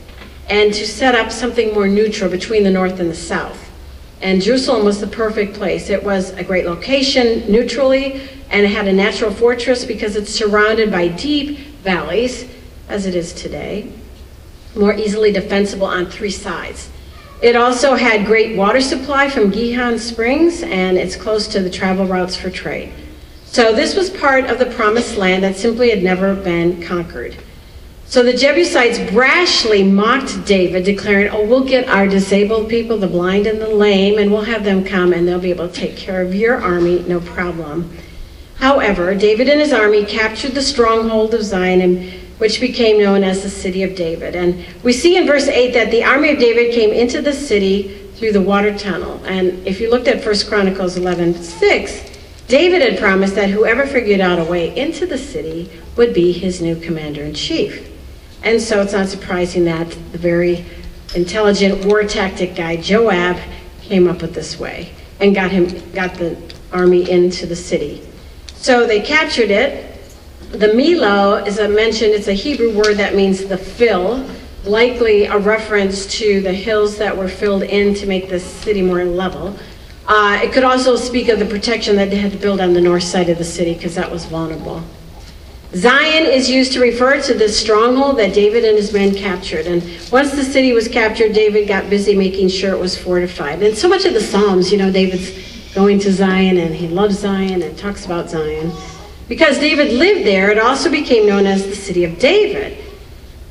and 0.48 0.72
to 0.74 0.86
set 0.86 1.14
up 1.14 1.32
something 1.32 1.74
more 1.74 1.88
neutral 1.88 2.30
between 2.30 2.64
the 2.64 2.70
north 2.70 3.00
and 3.00 3.10
the 3.10 3.14
south. 3.14 3.70
And 4.20 4.40
Jerusalem 4.40 4.84
was 4.84 5.00
the 5.00 5.06
perfect 5.06 5.54
place. 5.54 5.90
It 5.90 6.02
was 6.02 6.30
a 6.30 6.44
great 6.44 6.66
location 6.66 7.50
neutrally, 7.50 8.28
and 8.50 8.64
it 8.64 8.68
had 8.68 8.88
a 8.88 8.92
natural 8.92 9.30
fortress 9.30 9.84
because 9.84 10.16
it's 10.16 10.30
surrounded 10.30 10.90
by 10.90 11.08
deep 11.08 11.58
valleys, 11.82 12.46
as 12.88 13.06
it 13.06 13.14
is 13.14 13.32
today. 13.32 13.90
More 14.74 14.94
easily 14.94 15.32
defensible 15.32 15.86
on 15.86 16.06
three 16.06 16.30
sides. 16.30 16.90
It 17.42 17.56
also 17.56 17.94
had 17.94 18.26
great 18.26 18.56
water 18.56 18.80
supply 18.80 19.28
from 19.28 19.50
Gihon 19.50 19.98
Springs, 19.98 20.62
and 20.62 20.96
it's 20.96 21.16
close 21.16 21.46
to 21.48 21.60
the 21.60 21.70
travel 21.70 22.06
routes 22.06 22.36
for 22.36 22.50
trade. 22.50 22.92
So 23.44 23.72
this 23.72 23.94
was 23.94 24.10
part 24.10 24.46
of 24.46 24.58
the 24.58 24.66
promised 24.66 25.16
land 25.16 25.44
that 25.44 25.56
simply 25.56 25.90
had 25.90 26.02
never 26.02 26.34
been 26.34 26.82
conquered. 26.82 27.36
So 28.06 28.22
the 28.22 28.32
Jebusites 28.32 28.98
brashly 28.98 29.90
mocked 29.90 30.46
David, 30.46 30.84
declaring, 30.84 31.28
Oh, 31.28 31.44
we'll 31.44 31.64
get 31.64 31.88
our 31.88 32.06
disabled 32.06 32.68
people, 32.68 32.96
the 32.98 33.06
blind 33.06 33.46
and 33.46 33.60
the 33.60 33.68
lame, 33.68 34.18
and 34.18 34.30
we'll 34.30 34.42
have 34.42 34.64
them 34.64 34.84
come 34.84 35.12
and 35.12 35.26
they'll 35.26 35.40
be 35.40 35.50
able 35.50 35.68
to 35.68 35.74
take 35.74 35.96
care 35.96 36.22
of 36.22 36.34
your 36.34 36.60
army, 36.60 37.04
no 37.08 37.20
problem. 37.20 37.96
However, 38.56 39.14
David 39.14 39.48
and 39.48 39.60
his 39.60 39.72
army 39.72 40.04
captured 40.04 40.52
the 40.52 40.62
stronghold 40.62 41.34
of 41.34 41.42
Zion, 41.42 42.23
which 42.38 42.60
became 42.60 42.98
known 42.98 43.22
as 43.22 43.42
the 43.42 43.50
city 43.50 43.82
of 43.82 43.94
David. 43.94 44.34
And 44.34 44.64
we 44.82 44.92
see 44.92 45.16
in 45.16 45.26
verse 45.26 45.48
8 45.48 45.72
that 45.72 45.90
the 45.90 46.04
army 46.04 46.32
of 46.32 46.38
David 46.38 46.74
came 46.74 46.90
into 46.90 47.22
the 47.22 47.32
city 47.32 48.08
through 48.16 48.32
the 48.32 48.40
water 48.40 48.76
tunnel. 48.76 49.20
And 49.24 49.66
if 49.66 49.80
you 49.80 49.90
looked 49.90 50.08
at 50.08 50.24
1 50.24 50.34
Chronicles 50.48 50.96
11 50.96 51.34
6, 51.34 52.10
David 52.48 52.82
had 52.82 52.98
promised 52.98 53.34
that 53.36 53.50
whoever 53.50 53.86
figured 53.86 54.20
out 54.20 54.38
a 54.38 54.44
way 54.44 54.76
into 54.76 55.06
the 55.06 55.18
city 55.18 55.70
would 55.96 56.12
be 56.12 56.32
his 56.32 56.60
new 56.60 56.76
commander 56.76 57.22
in 57.22 57.34
chief. 57.34 57.90
And 58.42 58.60
so 58.60 58.82
it's 58.82 58.92
not 58.92 59.08
surprising 59.08 59.64
that 59.64 59.90
the 60.12 60.18
very 60.18 60.66
intelligent 61.14 61.84
war 61.84 62.02
tactic 62.04 62.54
guy 62.54 62.76
Joab 62.76 63.38
came 63.82 64.08
up 64.08 64.20
with 64.20 64.34
this 64.34 64.58
way 64.58 64.92
and 65.20 65.34
got 65.34 65.50
him 65.50 65.66
got 65.92 66.14
the 66.14 66.36
army 66.72 67.08
into 67.08 67.46
the 67.46 67.56
city. 67.56 68.02
So 68.56 68.86
they 68.86 69.00
captured 69.00 69.50
it. 69.50 69.93
The 70.54 70.68
Millo, 70.68 71.44
as 71.44 71.58
I 71.58 71.66
mentioned, 71.66 72.12
it's 72.12 72.28
a 72.28 72.32
Hebrew 72.32 72.72
word 72.72 72.94
that 72.98 73.16
means 73.16 73.44
the 73.44 73.58
fill, 73.58 74.24
likely 74.62 75.24
a 75.24 75.36
reference 75.36 76.06
to 76.18 76.40
the 76.42 76.52
hills 76.52 76.96
that 76.98 77.16
were 77.16 77.26
filled 77.26 77.64
in 77.64 77.92
to 77.94 78.06
make 78.06 78.28
the 78.28 78.38
city 78.38 78.80
more 78.80 79.04
level. 79.04 79.58
Uh, 80.06 80.38
it 80.40 80.52
could 80.52 80.62
also 80.62 80.94
speak 80.94 81.28
of 81.28 81.40
the 81.40 81.44
protection 81.44 81.96
that 81.96 82.08
they 82.08 82.18
had 82.18 82.30
to 82.30 82.38
build 82.38 82.60
on 82.60 82.72
the 82.72 82.80
north 82.80 83.02
side 83.02 83.28
of 83.28 83.36
the 83.36 83.44
city 83.44 83.74
because 83.74 83.96
that 83.96 84.08
was 84.08 84.26
vulnerable. 84.26 84.80
Zion 85.74 86.24
is 86.24 86.48
used 86.48 86.72
to 86.74 86.80
refer 86.80 87.20
to 87.22 87.34
this 87.34 87.58
stronghold 87.58 88.16
that 88.18 88.32
David 88.32 88.64
and 88.64 88.76
his 88.76 88.92
men 88.92 89.12
captured. 89.12 89.66
And 89.66 89.82
once 90.12 90.30
the 90.30 90.44
city 90.44 90.72
was 90.72 90.86
captured, 90.86 91.32
David 91.32 91.66
got 91.66 91.90
busy 91.90 92.14
making 92.14 92.48
sure 92.48 92.70
it 92.70 92.78
was 92.78 92.96
fortified. 92.96 93.60
And 93.60 93.76
so 93.76 93.88
much 93.88 94.04
of 94.04 94.14
the 94.14 94.20
Psalms, 94.20 94.70
you 94.70 94.78
know, 94.78 94.92
David's 94.92 95.32
going 95.74 95.98
to 95.98 96.12
Zion 96.12 96.58
and 96.58 96.72
he 96.72 96.86
loves 96.86 97.18
Zion 97.18 97.60
and 97.62 97.76
talks 97.76 98.06
about 98.06 98.30
Zion. 98.30 98.70
Because 99.28 99.58
David 99.58 99.92
lived 99.92 100.26
there, 100.26 100.50
it 100.50 100.58
also 100.58 100.90
became 100.90 101.26
known 101.26 101.46
as 101.46 101.66
the 101.66 101.76
city 101.76 102.04
of 102.04 102.18
David. 102.18 102.78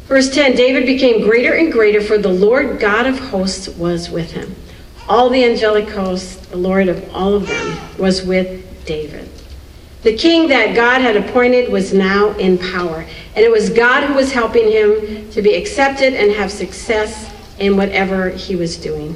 Verse 0.06 0.30
10 0.34 0.56
David 0.56 0.86
became 0.86 1.22
greater 1.22 1.54
and 1.54 1.72
greater, 1.72 2.02
for 2.02 2.18
the 2.18 2.30
Lord 2.30 2.80
God 2.80 3.08
of 3.08 3.18
hosts 3.18 3.68
was 3.70 4.10
with 4.10 4.32
him 4.32 4.56
all 5.08 5.30
the 5.30 5.44
angelic 5.44 5.90
hosts, 5.90 6.36
the 6.48 6.58
Lord 6.58 6.88
of 6.88 7.14
all 7.14 7.34
of 7.34 7.48
them, 7.48 7.98
was 7.98 8.24
with 8.24 8.86
David. 8.86 9.30
The 10.04 10.16
king 10.16 10.50
that 10.50 10.76
God 10.76 11.02
had 11.02 11.16
appointed 11.16 11.72
was 11.72 11.94
now 11.94 12.32
in 12.38 12.58
power, 12.58 13.06
and 13.36 13.46
it 13.46 13.52
was 13.52 13.70
God 13.70 14.04
who 14.04 14.14
was 14.14 14.32
helping 14.32 14.70
him 14.70 15.30
to 15.32 15.42
be 15.42 15.56
accepted 15.56 16.14
and 16.14 16.32
have 16.32 16.52
success 16.52 17.34
in 17.60 17.78
whatever 17.78 18.30
he 18.30 18.56
was 18.56 18.78
doing. 18.78 19.16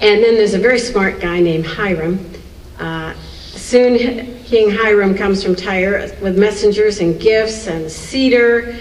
And 0.00 0.22
then 0.22 0.34
there's 0.34 0.54
a 0.54 0.58
very 0.58 0.78
smart 0.78 1.20
guy 1.20 1.40
named 1.40 1.66
Hiram. 1.66 2.30
Uh, 2.78 3.14
soon, 3.54 4.33
King 4.44 4.70
Hiram 4.70 5.14
comes 5.14 5.42
from 5.42 5.56
Tyre 5.56 6.14
with 6.20 6.38
messengers 6.38 7.00
and 7.00 7.18
gifts 7.18 7.66
and 7.66 7.90
cedar. 7.90 8.76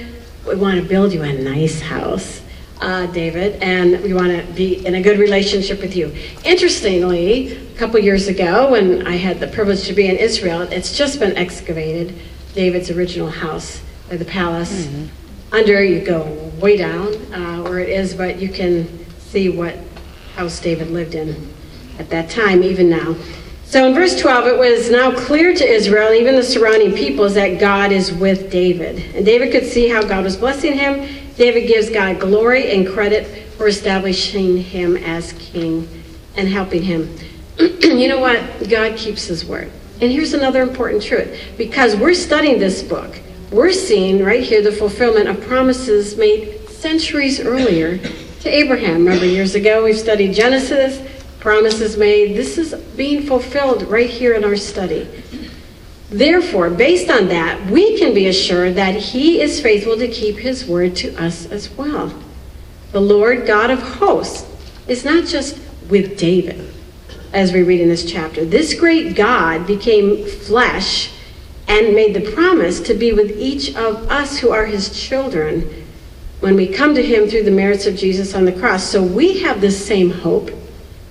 We 0.46 0.56
want 0.56 0.82
to 0.82 0.88
build 0.88 1.14
you 1.14 1.24
a 1.24 1.32
nice 1.32 1.80
house 1.80 2.42
uh, 2.82 3.06
David, 3.08 3.64
and 3.64 4.04
we 4.04 4.14
want 4.14 4.28
to 4.28 4.54
be 4.54 4.86
in 4.86 4.96
a 4.96 5.02
good 5.02 5.18
relationship 5.18 5.80
with 5.80 5.96
you. 5.96 6.14
Interestingly, 6.44 7.54
a 7.54 7.76
couple 7.76 7.98
years 8.00 8.28
ago, 8.28 8.72
when 8.72 9.08
I 9.08 9.16
had 9.16 9.40
the 9.40 9.48
privilege 9.48 9.86
to 9.86 9.94
be 9.94 10.08
in 10.08 10.18
Israel, 10.18 10.64
it's 10.64 10.98
just 10.98 11.18
been 11.18 11.38
excavated, 11.38 12.14
David's 12.54 12.92
original 12.92 13.30
house, 13.30 13.82
or 14.12 14.18
the 14.18 14.26
palace. 14.26 14.86
Mm-hmm. 14.86 15.56
Under, 15.56 15.82
you 15.82 16.04
go 16.04 16.24
way 16.60 16.76
down 16.76 17.14
uh, 17.34 17.62
where 17.64 17.80
it 17.80 17.88
is, 17.88 18.14
but 18.14 18.38
you 18.38 18.50
can 18.50 19.06
see 19.20 19.48
what 19.48 19.78
house 20.36 20.60
David 20.60 20.90
lived 20.90 21.16
in 21.16 21.54
at 22.00 22.10
that 22.10 22.30
time, 22.30 22.64
even 22.64 22.90
now. 22.90 23.16
So 23.74 23.88
in 23.88 23.96
verse 23.96 24.22
12, 24.22 24.46
it 24.46 24.60
was 24.60 24.92
now 24.92 25.12
clear 25.12 25.52
to 25.52 25.68
Israel 25.68 26.14
even 26.14 26.36
the 26.36 26.44
surrounding 26.44 26.94
peoples 26.94 27.34
that 27.34 27.60
God 27.60 27.92
is 27.92 28.14
with 28.14 28.52
David. 28.52 29.16
And 29.16 29.26
David 29.26 29.52
could 29.52 29.66
see 29.66 29.90
how 29.90 30.04
God 30.04 30.24
was 30.24 30.38
blessing 30.38 30.74
him 30.74 31.10
David 31.38 31.68
gives 31.68 31.90
God 31.90 32.20
glory 32.20 32.72
and 32.72 32.88
credit 32.88 33.26
for 33.58 33.68
establishing 33.68 34.58
him 34.58 34.96
as 34.98 35.34
king 35.34 35.90
and 36.38 36.48
helping 36.48 36.84
him. 36.84 37.18
you 37.58 38.08
know 38.10 38.20
what? 38.20 38.70
God 38.70 38.96
keeps 38.96 39.26
his 39.26 39.44
word. 39.44 39.72
And 40.02 40.12
here's 40.12 40.36
another 40.36 40.62
important 40.62 41.02
truth. 41.02 41.36
Because 41.58 41.96
we're 41.96 42.14
studying 42.14 42.60
this 42.60 42.84
book, 42.84 43.20
we're 43.52 43.72
seeing 43.72 44.24
right 44.24 44.44
here 44.44 44.62
the 44.62 44.72
fulfillment 44.72 45.28
of 45.28 45.42
promises 45.42 46.16
made 46.16 46.70
centuries 46.70 47.40
earlier 47.40 47.98
to 47.98 48.50
Abraham. 48.50 49.04
Remember, 49.04 49.26
years 49.26 49.56
ago 49.56 49.84
we 49.84 49.94
studied 49.94 50.36
Genesis, 50.36 51.00
promises 51.44 51.98
made. 51.98 52.38
This 52.38 52.58
is 52.58 52.74
being 52.96 53.28
fulfilled 53.28 53.84
right 53.84 54.10
here 54.10 54.34
in 54.34 54.46
our 54.46 54.56
study. 54.56 55.06
Therefore, 56.10 56.70
based 56.70 57.10
on 57.10 57.28
that, 57.28 57.70
we 57.70 58.00
can 58.00 58.14
be 58.14 58.28
assured 58.28 58.76
that 58.76 58.96
he 58.96 59.42
is 59.42 59.60
faithful 59.60 59.98
to 59.98 60.08
keep 60.08 60.38
his 60.38 60.66
word 60.66 60.96
to 60.98 61.14
us 61.22 61.46
as 61.52 61.70
well. 61.72 62.18
The 62.94 63.02
Lord 63.02 63.46
God 63.46 63.70
of 63.70 63.82
hosts 63.82 64.48
is 64.88 65.04
not 65.04 65.26
just 65.26 65.60
with 65.90 66.18
David, 66.18 66.72
as 67.34 67.52
we 67.52 67.62
read 67.62 67.82
in 67.82 67.90
this 67.90 68.10
chapter. 68.10 68.46
This 68.46 68.74
great 68.74 69.14
God 69.14 69.68
became 69.68 70.26
flesh 70.26 71.12
and 71.68 71.94
made 71.94 72.14
the 72.14 72.32
promise 72.32 72.80
to 72.82 72.94
be 72.94 73.12
with 73.12 73.38
each 73.38 73.76
of 73.76 74.10
us 74.10 74.38
who 74.38 74.52
are 74.52 74.66
his 74.66 74.98
children 74.98 75.86
when 76.40 76.56
we 76.56 76.68
come 76.68 76.96
to 76.96 77.04
him 77.04 77.28
through 77.28 77.44
the 77.44 77.52
merits 77.52 77.86
of 77.86 77.98
Jesus 77.98 78.34
on 78.34 78.46
the 78.46 78.54
cross. 78.54 78.84
So 78.86 79.04
we 79.04 79.40
have 79.40 79.60
the 79.60 79.72
same 79.72 80.10
hope. 80.10 80.52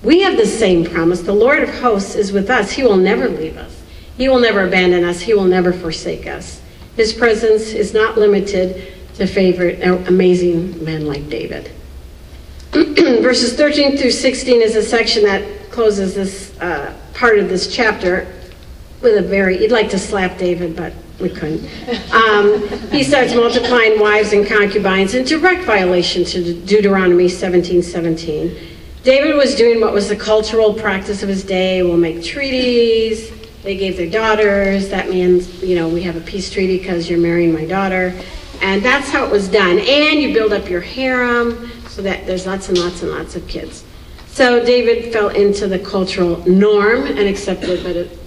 We 0.03 0.21
have 0.21 0.35
the 0.35 0.45
same 0.45 0.83
promise. 0.83 1.21
The 1.21 1.33
Lord 1.33 1.63
of 1.63 1.69
hosts 1.79 2.15
is 2.15 2.31
with 2.31 2.49
us. 2.49 2.73
He 2.73 2.83
will 2.83 2.97
never 2.97 3.29
leave 3.29 3.57
us. 3.57 3.81
He 4.17 4.27
will 4.27 4.39
never 4.39 4.67
abandon 4.67 5.05
us. 5.05 5.21
He 5.21 5.33
will 5.33 5.45
never 5.45 5.71
forsake 5.71 6.27
us. 6.27 6.61
His 6.95 7.13
presence 7.13 7.69
is 7.69 7.93
not 7.93 8.17
limited 8.17 8.93
to 9.15 9.25
favorite 9.25 9.81
amazing 10.07 10.83
men 10.83 11.07
like 11.07 11.29
David. 11.29 11.71
Verses 12.73 13.55
13 13.55 13.97
through 13.97 14.11
16 14.11 14.61
is 14.61 14.75
a 14.75 14.83
section 14.83 15.23
that 15.23 15.71
closes 15.71 16.15
this 16.15 16.59
uh, 16.59 16.93
part 17.13 17.39
of 17.39 17.47
this 17.47 17.73
chapter 17.73 18.27
with 19.01 19.17
a 19.17 19.21
very, 19.21 19.61
you'd 19.61 19.71
like 19.71 19.89
to 19.89 19.99
slap 19.99 20.37
David, 20.37 20.75
but 20.75 20.93
we 21.19 21.29
couldn't. 21.29 21.63
Um, 22.13 22.67
he 22.89 23.03
starts 23.03 23.33
multiplying 23.33 23.99
wives 23.99 24.33
and 24.33 24.45
concubines 24.45 25.13
in 25.13 25.25
direct 25.25 25.63
violation 25.63 26.25
to 26.25 26.53
Deuteronomy 26.53 27.29
17 27.29 27.81
17. 27.81 28.72
David 29.03 29.35
was 29.35 29.55
doing 29.55 29.81
what 29.81 29.91
was 29.91 30.07
the 30.07 30.15
cultural 30.15 30.73
practice 30.73 31.23
of 31.23 31.29
his 31.29 31.43
day. 31.43 31.83
We'll 31.83 31.97
make 31.97 32.23
treaties, 32.23 33.31
they 33.61 33.75
gave 33.75 33.97
their 33.97 34.09
daughters. 34.09 34.89
That 34.89 35.09
means, 35.09 35.61
you 35.61 35.75
know, 35.75 35.89
we 35.89 36.01
have 36.03 36.15
a 36.15 36.21
peace 36.21 36.49
treaty 36.49 36.77
because 36.77 37.09
you're 37.09 37.19
marrying 37.19 37.53
my 37.53 37.65
daughter. 37.65 38.17
And 38.61 38.81
that's 38.81 39.09
how 39.09 39.25
it 39.25 39.31
was 39.31 39.49
done. 39.49 39.79
And 39.79 40.21
you 40.21 40.33
build 40.33 40.53
up 40.53 40.69
your 40.69 40.79
harem 40.79 41.69
so 41.89 42.01
that 42.01 42.25
there's 42.25 42.45
lots 42.45 42.69
and 42.69 42.77
lots 42.77 43.03
and 43.03 43.11
lots 43.11 43.35
of 43.35 43.45
kids. 43.47 43.83
So 44.27 44.63
David 44.63 45.11
fell 45.11 45.29
into 45.29 45.67
the 45.67 45.79
cultural 45.79 46.37
norm 46.47 47.05
and 47.05 47.19
accepted, 47.19 47.83
but 47.83 47.95
it, 47.97 48.19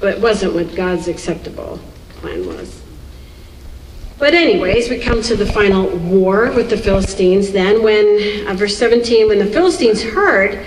but 0.00 0.14
it 0.14 0.20
wasn't 0.20 0.54
what 0.54 0.74
God's 0.74 1.06
acceptable 1.06 1.78
plan 2.16 2.46
was. 2.46 2.82
But 4.18 4.32
anyways, 4.32 4.88
we 4.88 4.98
come 4.98 5.20
to 5.22 5.36
the 5.36 5.44
final 5.44 5.88
war 5.90 6.50
with 6.52 6.70
the 6.70 6.76
Philistines 6.76 7.52
then 7.52 7.82
when, 7.82 8.46
uh, 8.46 8.54
verse 8.54 8.76
17, 8.78 9.28
when 9.28 9.38
the 9.38 9.46
Philistines 9.46 10.02
heard 10.02 10.64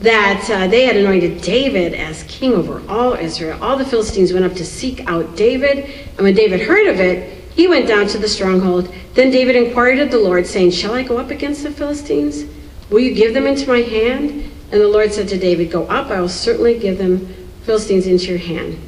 that 0.00 0.48
uh, 0.50 0.66
they 0.66 0.84
had 0.84 0.96
anointed 0.96 1.40
David 1.40 1.94
as 1.94 2.24
king 2.24 2.54
over 2.54 2.82
all 2.88 3.14
Israel. 3.14 3.62
All 3.62 3.76
the 3.76 3.84
Philistines 3.84 4.32
went 4.32 4.44
up 4.44 4.54
to 4.54 4.64
seek 4.64 5.08
out 5.08 5.36
David, 5.36 5.84
and 6.16 6.18
when 6.18 6.34
David 6.34 6.60
heard 6.60 6.88
of 6.88 6.98
it, 6.98 7.34
he 7.54 7.68
went 7.68 7.86
down 7.86 8.06
to 8.08 8.18
the 8.18 8.28
stronghold. 8.28 8.92
Then 9.14 9.30
David 9.30 9.54
inquired 9.54 9.98
of 10.00 10.10
the 10.10 10.18
Lord, 10.18 10.46
saying, 10.46 10.72
Shall 10.72 10.94
I 10.94 11.02
go 11.02 11.18
up 11.18 11.30
against 11.30 11.62
the 11.62 11.70
Philistines? 11.70 12.44
Will 12.90 13.00
you 13.00 13.14
give 13.14 13.34
them 13.34 13.46
into 13.46 13.68
my 13.68 13.80
hand? 13.80 14.50
And 14.70 14.80
the 14.80 14.88
Lord 14.88 15.12
said 15.12 15.28
to 15.28 15.38
David, 15.38 15.70
Go 15.70 15.84
up, 15.84 16.10
I 16.10 16.20
will 16.20 16.28
certainly 16.28 16.78
give 16.78 16.98
them 16.98 17.34
Philistines 17.62 18.06
into 18.06 18.26
your 18.26 18.38
hand. 18.38 18.78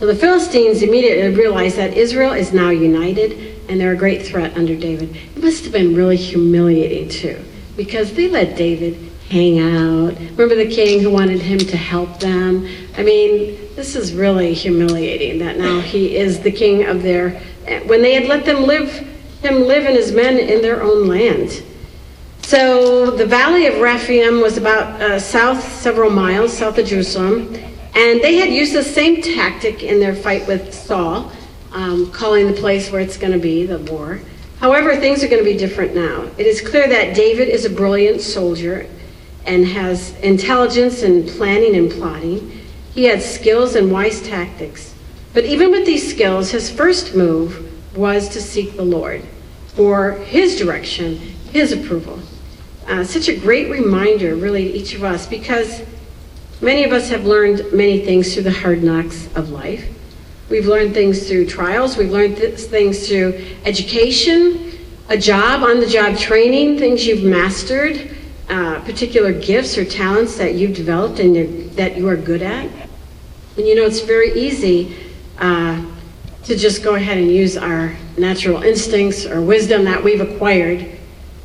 So 0.00 0.06
the 0.06 0.14
Philistines 0.14 0.80
immediately 0.80 1.28
realized 1.36 1.76
that 1.76 1.92
Israel 1.92 2.32
is 2.32 2.54
now 2.54 2.70
united 2.70 3.60
and 3.68 3.78
they're 3.78 3.92
a 3.92 3.96
great 3.96 4.26
threat 4.26 4.56
under 4.56 4.74
David. 4.74 5.14
It 5.36 5.42
must 5.42 5.64
have 5.64 5.74
been 5.74 5.94
really 5.94 6.16
humiliating 6.16 7.10
too, 7.10 7.38
because 7.76 8.14
they 8.14 8.26
let 8.26 8.56
David 8.56 8.96
hang 9.28 9.58
out. 9.58 10.18
Remember 10.18 10.54
the 10.54 10.70
king 10.70 11.00
who 11.02 11.10
wanted 11.10 11.42
him 11.42 11.58
to 11.58 11.76
help 11.76 12.18
them? 12.18 12.66
I 12.96 13.02
mean, 13.02 13.58
this 13.76 13.94
is 13.94 14.14
really 14.14 14.54
humiliating 14.54 15.38
that 15.40 15.58
now 15.58 15.80
he 15.80 16.16
is 16.16 16.40
the 16.40 16.50
king 16.50 16.86
of 16.86 17.02
their. 17.02 17.38
When 17.84 18.00
they 18.00 18.14
had 18.14 18.26
let 18.26 18.46
them 18.46 18.62
live 18.62 18.90
him 19.42 19.66
live 19.66 19.84
and 19.84 19.96
his 19.96 20.12
men 20.12 20.38
in 20.38 20.62
their 20.62 20.82
own 20.82 21.08
land. 21.08 21.62
So 22.40 23.10
the 23.10 23.26
valley 23.26 23.66
of 23.66 23.80
Rephaim 23.80 24.40
was 24.40 24.56
about 24.56 24.98
uh, 25.02 25.20
south, 25.20 25.62
several 25.62 26.10
miles 26.10 26.56
south 26.56 26.78
of 26.78 26.86
Jerusalem, 26.86 27.54
and 27.94 28.20
they 28.20 28.36
had 28.36 28.50
used 28.50 28.74
the 28.74 28.84
same 28.84 29.20
tactic 29.20 29.82
in 29.82 30.00
their 30.00 30.14
fight 30.14 30.46
with 30.46 30.72
Saul, 30.72 31.32
um, 31.72 32.10
calling 32.12 32.46
the 32.46 32.52
place 32.52 32.90
where 32.90 33.00
it's 33.00 33.16
going 33.16 33.32
to 33.32 33.38
be, 33.38 33.66
the 33.66 33.78
war. 33.78 34.20
However, 34.58 34.96
things 34.96 35.24
are 35.24 35.28
going 35.28 35.42
to 35.42 35.50
be 35.50 35.56
different 35.56 35.94
now. 35.94 36.28
It 36.36 36.46
is 36.46 36.60
clear 36.60 36.88
that 36.88 37.14
David 37.14 37.48
is 37.48 37.64
a 37.64 37.70
brilliant 37.70 38.20
soldier 38.20 38.86
and 39.46 39.66
has 39.66 40.14
intelligence 40.20 41.02
in 41.02 41.26
planning 41.26 41.76
and 41.76 41.90
plotting. 41.90 42.60
He 42.94 43.04
had 43.04 43.22
skills 43.22 43.74
and 43.74 43.90
wise 43.90 44.20
tactics. 44.22 44.94
But 45.32 45.44
even 45.44 45.70
with 45.70 45.86
these 45.86 46.08
skills, 46.08 46.50
his 46.50 46.70
first 46.70 47.14
move 47.14 47.72
was 47.96 48.28
to 48.30 48.40
seek 48.40 48.76
the 48.76 48.82
Lord 48.82 49.22
for 49.68 50.12
his 50.12 50.58
direction, 50.58 51.16
his 51.52 51.72
approval. 51.72 52.20
Uh, 52.86 53.04
such 53.04 53.28
a 53.28 53.36
great 53.36 53.70
reminder, 53.70 54.34
really, 54.34 54.64
to 54.64 54.74
each 54.76 54.94
of 54.94 55.04
us, 55.04 55.26
because 55.26 55.82
many 56.60 56.84
of 56.84 56.92
us 56.92 57.08
have 57.08 57.24
learned 57.24 57.72
many 57.72 58.04
things 58.04 58.34
through 58.34 58.44
the 58.44 58.52
hard 58.52 58.82
knocks 58.82 59.28
of 59.34 59.50
life. 59.50 59.88
We've 60.48 60.66
learned 60.66 60.94
things 60.94 61.28
through 61.28 61.46
trials, 61.46 61.96
we've 61.96 62.10
learned 62.10 62.36
th- 62.36 62.58
things 62.58 63.08
through 63.08 63.44
education, 63.64 64.78
a 65.08 65.16
job, 65.16 65.62
on 65.62 65.80
the 65.80 65.86
job 65.86 66.16
training, 66.16 66.78
things 66.78 67.06
you've 67.06 67.24
mastered, 67.24 68.16
uh, 68.48 68.80
particular 68.80 69.32
gifts 69.32 69.78
or 69.78 69.84
talents 69.84 70.36
that 70.38 70.54
you've 70.54 70.74
developed 70.74 71.20
and 71.20 71.70
that 71.72 71.96
you 71.96 72.08
are 72.08 72.16
good 72.16 72.42
at. 72.42 72.68
And 73.56 73.66
you 73.66 73.76
know, 73.76 73.84
it's 73.84 74.00
very 74.00 74.32
easy 74.32 74.96
uh, 75.38 75.84
to 76.44 76.56
just 76.56 76.82
go 76.82 76.94
ahead 76.94 77.18
and 77.18 77.30
use 77.30 77.56
our 77.56 77.94
natural 78.18 78.62
instincts 78.62 79.26
or 79.26 79.40
wisdom 79.40 79.84
that 79.84 80.02
we've 80.02 80.20
acquired 80.20 80.86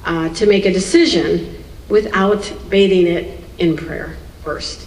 uh, 0.04 0.30
to 0.30 0.46
make 0.46 0.66
a 0.66 0.74
decision 0.74 1.64
without 1.90 2.52
bathing 2.70 3.08
it 3.08 3.40
in 3.58 3.78
prayer 3.78 4.18
first. 4.44 4.85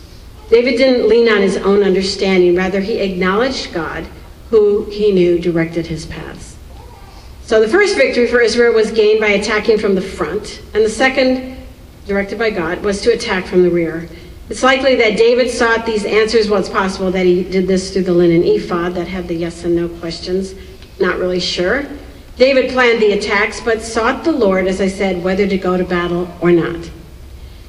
David 0.50 0.76
didn't 0.76 1.08
lean 1.08 1.28
on 1.28 1.42
his 1.42 1.56
own 1.58 1.82
understanding, 1.82 2.56
rather, 2.56 2.80
he 2.80 2.98
acknowledged 2.98 3.72
God, 3.72 4.06
who 4.50 4.84
he 4.86 5.12
knew 5.12 5.38
directed 5.38 5.86
his 5.86 6.06
paths. 6.06 6.56
So 7.42 7.60
the 7.60 7.68
first 7.68 7.96
victory 7.96 8.26
for 8.26 8.40
Israel 8.40 8.74
was 8.74 8.90
gained 8.90 9.20
by 9.20 9.28
attacking 9.28 9.78
from 9.78 9.94
the 9.94 10.02
front, 10.02 10.62
and 10.74 10.84
the 10.84 10.90
second, 10.90 11.56
directed 12.06 12.38
by 12.38 12.50
God, 12.50 12.82
was 12.82 13.02
to 13.02 13.12
attack 13.12 13.46
from 13.46 13.62
the 13.62 13.70
rear. 13.70 14.08
It's 14.48 14.62
likely 14.62 14.94
that 14.96 15.18
David 15.18 15.50
sought 15.50 15.84
these 15.84 16.06
answers. 16.06 16.48
Well, 16.48 16.60
it's 16.60 16.70
possible 16.70 17.10
that 17.10 17.26
he 17.26 17.44
did 17.44 17.66
this 17.66 17.92
through 17.92 18.04
the 18.04 18.14
linen 18.14 18.42
ephod 18.42 18.94
that 18.94 19.06
had 19.06 19.28
the 19.28 19.34
yes 19.34 19.64
and 19.64 19.76
no 19.76 19.88
questions. 19.88 20.54
Not 20.98 21.18
really 21.18 21.40
sure. 21.40 21.86
David 22.36 22.70
planned 22.70 23.02
the 23.02 23.12
attacks, 23.12 23.60
but 23.60 23.82
sought 23.82 24.24
the 24.24 24.32
Lord, 24.32 24.66
as 24.66 24.80
I 24.80 24.88
said, 24.88 25.22
whether 25.22 25.46
to 25.46 25.58
go 25.58 25.76
to 25.76 25.84
battle 25.84 26.34
or 26.40 26.52
not. 26.52 26.90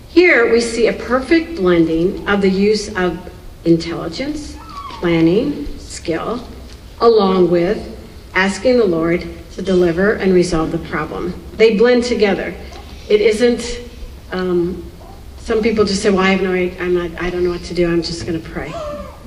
Here 0.10 0.52
we 0.52 0.60
see 0.60 0.88
a 0.88 0.93
perfect 0.93 1.56
blending 1.56 2.28
of 2.28 2.41
the 2.41 2.50
use 2.50 2.95
of 2.95 3.32
intelligence, 3.65 4.58
planning, 5.00 5.65
skill, 5.78 6.48
along 7.00 7.52
with 7.52 7.95
asking 8.34 8.78
the 8.78 8.86
Lord 8.86 9.28
to 9.54 9.62
deliver 9.62 10.13
and 10.13 10.34
resolve 10.34 10.72
the 10.72 10.78
problem. 10.78 11.34
They 11.54 11.78
blend 11.78 12.04
together. 12.04 12.54
It 13.08 13.22
isn't 13.22 13.89
um, 14.32 14.89
some 15.38 15.62
people 15.63 15.84
just 15.84 16.04
say, 16.04 16.10
well, 16.12 16.19
I 16.19 16.30
have 16.30 16.41
no, 16.41 16.54
I'm 16.54 16.93
not, 16.93 17.22
I 17.22 17.30
don't 17.30 17.43
know 17.43 17.50
what 17.50 17.63
to 17.63 17.74
do. 17.74 17.91
I'm 17.91 18.04
just 18.04 18.26
going 18.28 18.39
to 18.39 18.50
pray. 18.50 18.72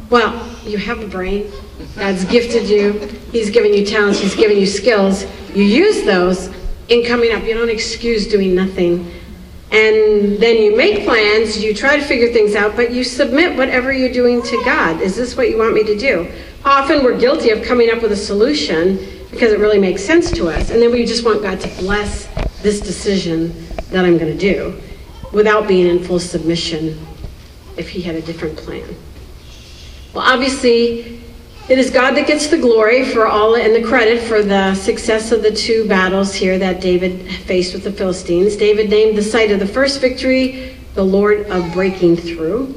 Well, 0.09 0.49
you 0.65 0.79
have 0.79 1.01
a 1.01 1.09
brain. 1.09 1.51
God's 1.97 2.25
gifted 2.27 2.69
you. 2.69 2.93
He's 3.33 3.51
given 3.51 3.75
you 3.75 3.85
talents. 3.85 4.21
He's 4.21 4.37
given 4.37 4.57
you 4.57 4.67
skills. 4.67 5.25
You 5.55 5.65
use 5.65 6.05
those 6.05 6.49
in 6.89 7.05
coming 7.05 7.33
up. 7.33 7.43
You 7.43 7.55
don't 7.55 7.71
excuse 7.71 8.29
doing 8.29 8.55
nothing. 8.55 9.11
And 9.73 10.39
then 10.39 10.63
you 10.63 10.77
make 10.77 11.05
plans, 11.05 11.63
you 11.65 11.73
try 11.73 11.97
to 11.97 12.05
figure 12.05 12.31
things 12.31 12.55
out, 12.55 12.77
but 12.77 12.93
you 12.93 13.03
submit 13.03 13.57
whatever 13.57 13.91
you're 13.91 14.13
doing 14.13 14.43
to 14.43 14.63
God. 14.67 15.01
Is 15.01 15.17
this 15.17 15.35
what 15.35 15.49
you 15.49 15.57
want 15.57 15.73
me 15.73 15.83
to 15.85 15.97
do? 15.97 16.31
Often 16.63 17.03
we're 17.03 17.19
guilty 17.19 17.49
of 17.51 17.65
coming 17.65 17.91
up 17.91 18.03
with 18.03 18.13
a 18.13 18.17
solution 18.17 18.97
because 19.31 19.51
it 19.51 19.59
really 19.59 19.79
makes 19.79 20.05
sense 20.05 20.31
to 20.33 20.51
us. 20.51 20.71
And 20.71 20.83
then 20.83 20.93
we 20.93 21.07
just 21.07 21.25
want 21.25 21.43
God 21.43 21.59
to 21.59 21.69
bless 21.79 22.27
this 22.61 22.81
decision 22.81 23.67
that 23.89 24.05
I'm 24.05 24.19
going 24.19 24.31
to 24.31 24.39
do 24.39 24.79
without 25.33 25.67
being 25.67 25.87
in 25.87 26.05
full 26.05 26.21
submission 26.21 27.07
if 27.79 27.89
he 27.89 28.03
had 28.03 28.15
a 28.15 28.21
different 28.21 28.59
plan. 28.59 28.95
Well, 30.13 30.25
obviously, 30.31 31.22
it 31.69 31.79
is 31.79 31.91
God 31.91 32.17
that 32.17 32.27
gets 32.27 32.49
the 32.49 32.59
glory 32.59 33.05
for 33.05 33.27
all 33.27 33.55
and 33.55 33.75
the 33.75 33.87
credit 33.87 34.21
for 34.23 34.43
the 34.43 34.75
success 34.75 35.31
of 35.31 35.43
the 35.43 35.53
two 35.53 35.87
battles 35.89 36.35
here 36.35 36.59
that 36.59 36.81
David 36.81 37.31
faced 37.45 37.73
with 37.73 37.85
the 37.85 37.93
Philistines. 37.93 38.57
David 38.57 38.91
named 38.91 39.17
the 39.17 39.23
site 39.23 39.51
of 39.53 39.61
the 39.61 39.67
first 39.67 40.01
victory 40.01 40.77
the 40.95 41.05
Lord 41.05 41.47
of 41.47 41.73
Breaking 41.73 42.17
Through. 42.17 42.75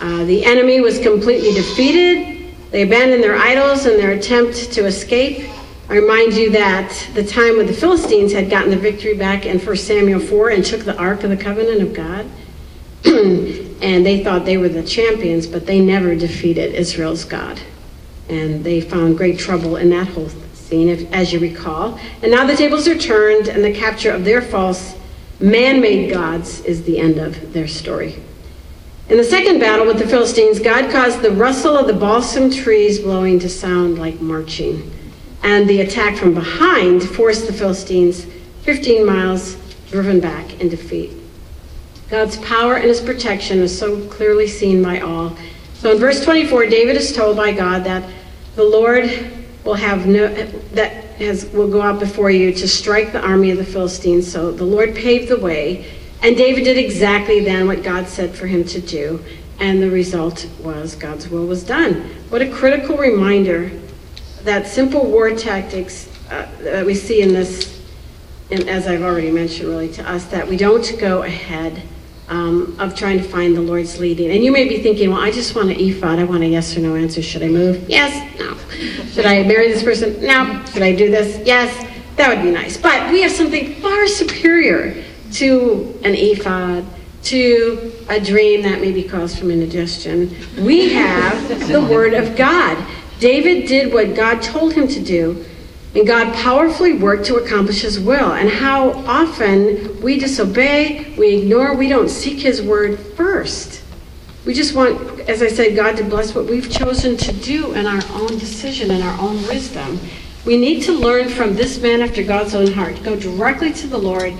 Uh, 0.00 0.24
the 0.24 0.44
enemy 0.44 0.80
was 0.80 0.98
completely 1.00 1.52
defeated. 1.52 2.54
They 2.70 2.82
abandoned 2.82 3.22
their 3.22 3.36
idols 3.36 3.86
in 3.86 3.96
their 3.96 4.12
attempt 4.12 4.72
to 4.72 4.84
escape. 4.84 5.48
I 5.88 5.94
remind 5.94 6.34
you 6.34 6.50
that 6.50 7.08
the 7.14 7.24
time 7.24 7.56
when 7.56 7.66
the 7.66 7.72
Philistines 7.72 8.32
had 8.32 8.50
gotten 8.50 8.70
the 8.70 8.76
victory 8.76 9.14
back 9.14 9.46
in 9.46 9.58
1 9.58 9.76
Samuel 9.76 10.20
4 10.20 10.50
and 10.50 10.64
took 10.64 10.82
the 10.82 10.96
Ark 10.98 11.24
of 11.24 11.30
the 11.30 11.36
Covenant 11.36 11.80
of 11.80 11.94
God, 11.94 12.26
and 13.04 14.04
they 14.04 14.22
thought 14.22 14.44
they 14.44 14.58
were 14.58 14.68
the 14.68 14.82
champions, 14.82 15.46
but 15.46 15.64
they 15.64 15.80
never 15.80 16.14
defeated 16.14 16.74
Israel's 16.74 17.24
God. 17.24 17.58
And 18.28 18.62
they 18.62 18.80
found 18.80 19.16
great 19.16 19.38
trouble 19.38 19.76
in 19.76 19.90
that 19.90 20.08
whole 20.08 20.28
scene, 20.52 20.88
if, 20.88 21.10
as 21.12 21.32
you 21.32 21.38
recall. 21.38 21.98
And 22.22 22.30
now 22.30 22.46
the 22.46 22.56
tables 22.56 22.86
are 22.86 22.98
turned, 22.98 23.48
and 23.48 23.64
the 23.64 23.72
capture 23.72 24.10
of 24.10 24.24
their 24.24 24.42
false 24.42 24.96
man 25.40 25.80
made 25.80 26.12
gods 26.12 26.60
is 26.60 26.82
the 26.82 26.98
end 26.98 27.18
of 27.18 27.52
their 27.52 27.68
story. 27.68 28.16
In 29.08 29.16
the 29.16 29.24
second 29.24 29.58
battle 29.58 29.86
with 29.86 29.98
the 29.98 30.06
Philistines, 30.06 30.58
God 30.58 30.90
caused 30.90 31.22
the 31.22 31.30
rustle 31.30 31.78
of 31.78 31.86
the 31.86 31.94
balsam 31.94 32.50
trees 32.50 32.98
blowing 32.98 33.38
to 33.38 33.48
sound 33.48 33.98
like 33.98 34.20
marching 34.20 34.92
and 35.42 35.68
the 35.68 35.80
attack 35.80 36.16
from 36.16 36.34
behind 36.34 37.02
forced 37.02 37.46
the 37.46 37.52
Philistines 37.52 38.26
15 38.62 39.06
miles 39.06 39.56
driven 39.90 40.20
back 40.20 40.60
in 40.60 40.68
defeat. 40.68 41.12
God's 42.10 42.36
power 42.38 42.76
and 42.76 42.84
his 42.84 43.00
protection 43.00 43.60
is 43.60 43.76
so 43.76 44.06
clearly 44.08 44.46
seen 44.46 44.82
by 44.82 45.00
all. 45.00 45.36
So 45.74 45.92
in 45.92 45.98
verse 45.98 46.24
24, 46.24 46.66
David 46.66 46.96
is 46.96 47.14
told 47.14 47.36
by 47.36 47.52
God 47.52 47.84
that 47.84 48.08
the 48.58 48.64
Lord 48.64 49.08
will 49.64 49.74
have 49.74 50.08
no 50.08 50.34
that 50.72 50.92
has 51.20 51.46
will 51.50 51.70
go 51.70 51.80
out 51.80 52.00
before 52.00 52.28
you 52.28 52.52
to 52.52 52.66
strike 52.66 53.12
the 53.12 53.20
army 53.24 53.52
of 53.52 53.56
the 53.56 53.64
Philistines. 53.64 54.30
So 54.30 54.50
the 54.50 54.64
Lord 54.64 54.96
paved 54.96 55.28
the 55.28 55.38
way, 55.38 55.86
and 56.24 56.36
David 56.36 56.64
did 56.64 56.76
exactly 56.76 57.38
then 57.38 57.68
what 57.68 57.84
God 57.84 58.08
said 58.08 58.34
for 58.34 58.48
him 58.48 58.64
to 58.64 58.80
do, 58.80 59.24
and 59.60 59.80
the 59.80 59.88
result 59.88 60.48
was 60.58 60.96
God's 60.96 61.28
will 61.28 61.46
was 61.46 61.62
done. 61.62 62.10
What 62.30 62.42
a 62.42 62.50
critical 62.50 62.96
reminder 62.96 63.70
that 64.42 64.66
simple 64.66 65.06
war 65.06 65.30
tactics 65.30 66.08
uh, 66.28 66.48
that 66.58 66.84
we 66.84 66.96
see 66.96 67.22
in 67.22 67.28
this, 67.28 67.80
and 68.50 68.68
as 68.68 68.88
I've 68.88 69.02
already 69.02 69.30
mentioned, 69.30 69.68
really 69.68 69.92
to 69.92 70.10
us, 70.10 70.24
that 70.26 70.48
we 70.48 70.56
don't 70.56 70.98
go 70.98 71.22
ahead 71.22 71.80
um, 72.28 72.76
of 72.78 72.94
trying 72.94 73.18
to 73.18 73.24
find 73.24 73.56
the 73.56 73.60
Lord's 73.60 73.98
leading. 73.98 74.30
And 74.30 74.44
you 74.44 74.52
may 74.52 74.68
be 74.68 74.82
thinking, 74.82 75.10
well, 75.10 75.20
I 75.20 75.30
just 75.30 75.54
want 75.54 75.70
an 75.70 75.80
ephod. 75.80 76.18
I 76.18 76.24
want 76.24 76.42
a 76.42 76.46
yes 76.46 76.76
or 76.76 76.80
no 76.80 76.94
answer. 76.94 77.22
Should 77.22 77.42
I 77.42 77.48
move? 77.48 77.88
Yes. 77.88 78.12
No. 78.38 78.56
Should 79.12 79.26
I 79.26 79.42
marry 79.44 79.68
this 79.68 79.82
person? 79.82 80.20
No. 80.24 80.64
Should 80.66 80.82
I 80.82 80.94
do 80.94 81.10
this? 81.10 81.44
Yes. 81.46 81.86
That 82.16 82.34
would 82.34 82.42
be 82.42 82.50
nice. 82.50 82.76
But 82.76 83.10
we 83.10 83.22
have 83.22 83.32
something 83.32 83.74
far 83.76 84.06
superior 84.06 85.04
to 85.34 85.98
an 86.04 86.14
ephod, 86.14 86.84
to 87.24 87.92
a 88.08 88.20
dream 88.20 88.62
that 88.62 88.80
may 88.80 88.92
be 88.92 89.02
caused 89.02 89.38
from 89.38 89.50
indigestion. 89.50 90.34
We 90.58 90.92
have 90.92 91.68
the 91.68 91.80
Word 91.90 92.14
of 92.14 92.36
God. 92.36 92.84
David 93.20 93.66
did 93.66 93.92
what 93.92 94.14
God 94.14 94.42
told 94.42 94.72
him 94.74 94.86
to 94.88 95.00
do, 95.00 95.44
and 95.94 96.06
God 96.06 96.34
powerfully 96.34 96.94
worked 96.94 97.24
to 97.26 97.36
accomplish 97.36 97.82
his 97.82 97.98
will. 97.98 98.32
And 98.32 98.48
how 98.48 98.90
often 99.06 100.00
we 100.00 100.18
disobey, 100.18 101.14
we 101.16 101.42
ignore, 101.42 101.74
we 101.74 101.88
don't 101.88 102.10
seek 102.10 102.40
his 102.40 102.60
word 102.60 102.98
first. 102.98 103.82
We 104.44 104.54
just 104.54 104.74
want, 104.74 105.20
as 105.20 105.42
I 105.42 105.48
said, 105.48 105.76
God 105.76 105.96
to 105.96 106.04
bless 106.04 106.34
what 106.34 106.46
we've 106.46 106.70
chosen 106.70 107.16
to 107.16 107.32
do 107.32 107.72
in 107.72 107.86
our 107.86 108.02
own 108.12 108.38
decision 108.38 108.90
and 108.90 109.02
our 109.02 109.20
own 109.20 109.36
wisdom. 109.46 109.98
We 110.46 110.56
need 110.56 110.82
to 110.84 110.92
learn 110.92 111.28
from 111.28 111.54
this 111.54 111.80
man 111.80 112.00
after 112.00 112.22
God's 112.22 112.54
own 112.54 112.72
heart. 112.72 113.02
Go 113.02 113.18
directly 113.18 113.72
to 113.74 113.86
the 113.86 113.98
Lord, 113.98 114.34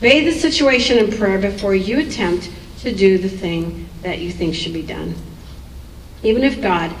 bathe 0.00 0.32
the 0.32 0.38
situation 0.38 0.98
in 0.98 1.16
prayer 1.16 1.38
before 1.38 1.74
you 1.74 2.00
attempt 2.00 2.50
to 2.80 2.92
do 2.92 3.18
the 3.18 3.28
thing 3.28 3.88
that 4.02 4.18
you 4.18 4.32
think 4.32 4.54
should 4.54 4.72
be 4.72 4.82
done. 4.82 5.14
Even 6.22 6.42
if 6.42 6.60
God 6.60 6.92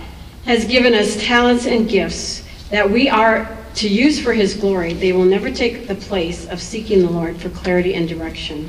has 0.44 0.64
given 0.64 0.94
us 0.94 1.20
talents 1.24 1.66
and 1.66 1.88
gifts 1.88 2.44
that 2.70 2.88
we 2.88 3.08
are 3.08 3.48
to 3.76 3.88
use 3.88 4.20
for 4.20 4.32
his 4.32 4.54
glory, 4.54 4.92
they 4.92 5.12
will 5.12 5.24
never 5.24 5.50
take 5.50 5.88
the 5.88 5.94
place 5.94 6.46
of 6.48 6.60
seeking 6.60 7.00
the 7.00 7.10
Lord 7.10 7.36
for 7.36 7.48
clarity 7.50 7.94
and 7.94 8.08
direction. 8.08 8.68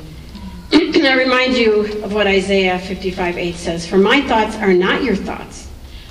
Can 0.70 1.06
I 1.06 1.14
remind 1.14 1.56
you 1.56 2.02
of 2.02 2.12
what 2.12 2.26
Isaiah 2.26 2.78
55 2.78 3.36
8 3.36 3.54
says 3.54 3.86
For 3.86 3.98
my 3.98 4.20
thoughts 4.22 4.56
are 4.56 4.72
not 4.72 5.02
your 5.02 5.16
thoughts, 5.16 5.68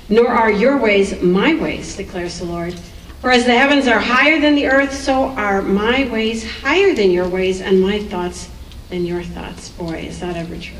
nor 0.08 0.28
are 0.28 0.50
your 0.50 0.78
ways 0.78 1.20
my 1.20 1.54
ways, 1.54 1.96
declares 1.96 2.38
the 2.38 2.46
Lord. 2.46 2.74
For 3.20 3.30
as 3.30 3.46
the 3.46 3.56
heavens 3.56 3.88
are 3.88 3.98
higher 3.98 4.38
than 4.38 4.54
the 4.54 4.66
earth, 4.66 4.92
so 4.92 5.28
are 5.28 5.62
my 5.62 6.08
ways 6.10 6.48
higher 6.60 6.94
than 6.94 7.10
your 7.10 7.28
ways, 7.28 7.60
and 7.60 7.80
my 7.80 7.98
thoughts 7.98 8.50
than 8.90 9.04
your 9.04 9.22
thoughts. 9.22 9.70
Boy, 9.70 10.06
is 10.08 10.20
that 10.20 10.36
ever 10.36 10.56
true. 10.56 10.76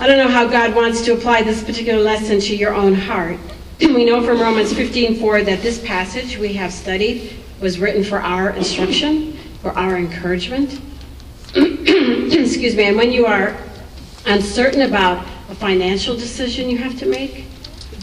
I 0.00 0.06
don't 0.06 0.18
know 0.18 0.28
how 0.28 0.46
God 0.46 0.74
wants 0.74 1.02
to 1.02 1.12
apply 1.12 1.42
this 1.42 1.62
particular 1.62 2.02
lesson 2.02 2.40
to 2.40 2.56
your 2.56 2.72
own 2.72 2.94
heart. 2.94 3.38
we 3.94 4.04
know 4.04 4.20
from 4.24 4.40
Romans 4.40 4.72
15:4 4.72 5.44
that 5.44 5.62
this 5.62 5.78
passage 5.78 6.36
we 6.36 6.52
have 6.54 6.72
studied 6.72 7.34
was 7.60 7.78
written 7.78 8.02
for 8.02 8.18
our 8.18 8.50
instruction, 8.50 9.38
for 9.62 9.70
our 9.78 9.96
encouragement. 9.96 10.80
Excuse 11.54 12.74
me. 12.74 12.84
And 12.84 12.96
when 12.96 13.12
you 13.12 13.26
are 13.26 13.56
uncertain 14.26 14.82
about 14.82 15.24
a 15.48 15.54
financial 15.54 16.16
decision 16.16 16.68
you 16.68 16.76
have 16.78 16.98
to 16.98 17.06
make, 17.06 17.44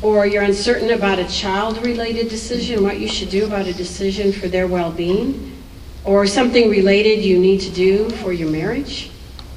or 0.02 0.26
you're 0.26 0.44
uncertain 0.44 0.92
about 0.92 1.20
a 1.20 1.28
child-related 1.28 2.30
decision, 2.30 2.82
what 2.82 3.02
you 3.02 3.10
should 3.10 3.30
do 3.30 3.46
about 3.46 3.68
a 3.68 3.74
decision 3.74 4.32
for 4.32 4.48
their 4.48 4.68
well-being, 4.68 5.62
or 6.06 6.26
something 6.26 6.70
related 6.70 7.22
you 7.22 7.38
need 7.38 7.60
to 7.60 7.70
do 7.70 8.10
for 8.22 8.32
your 8.32 8.50
marriage, 8.50 9.12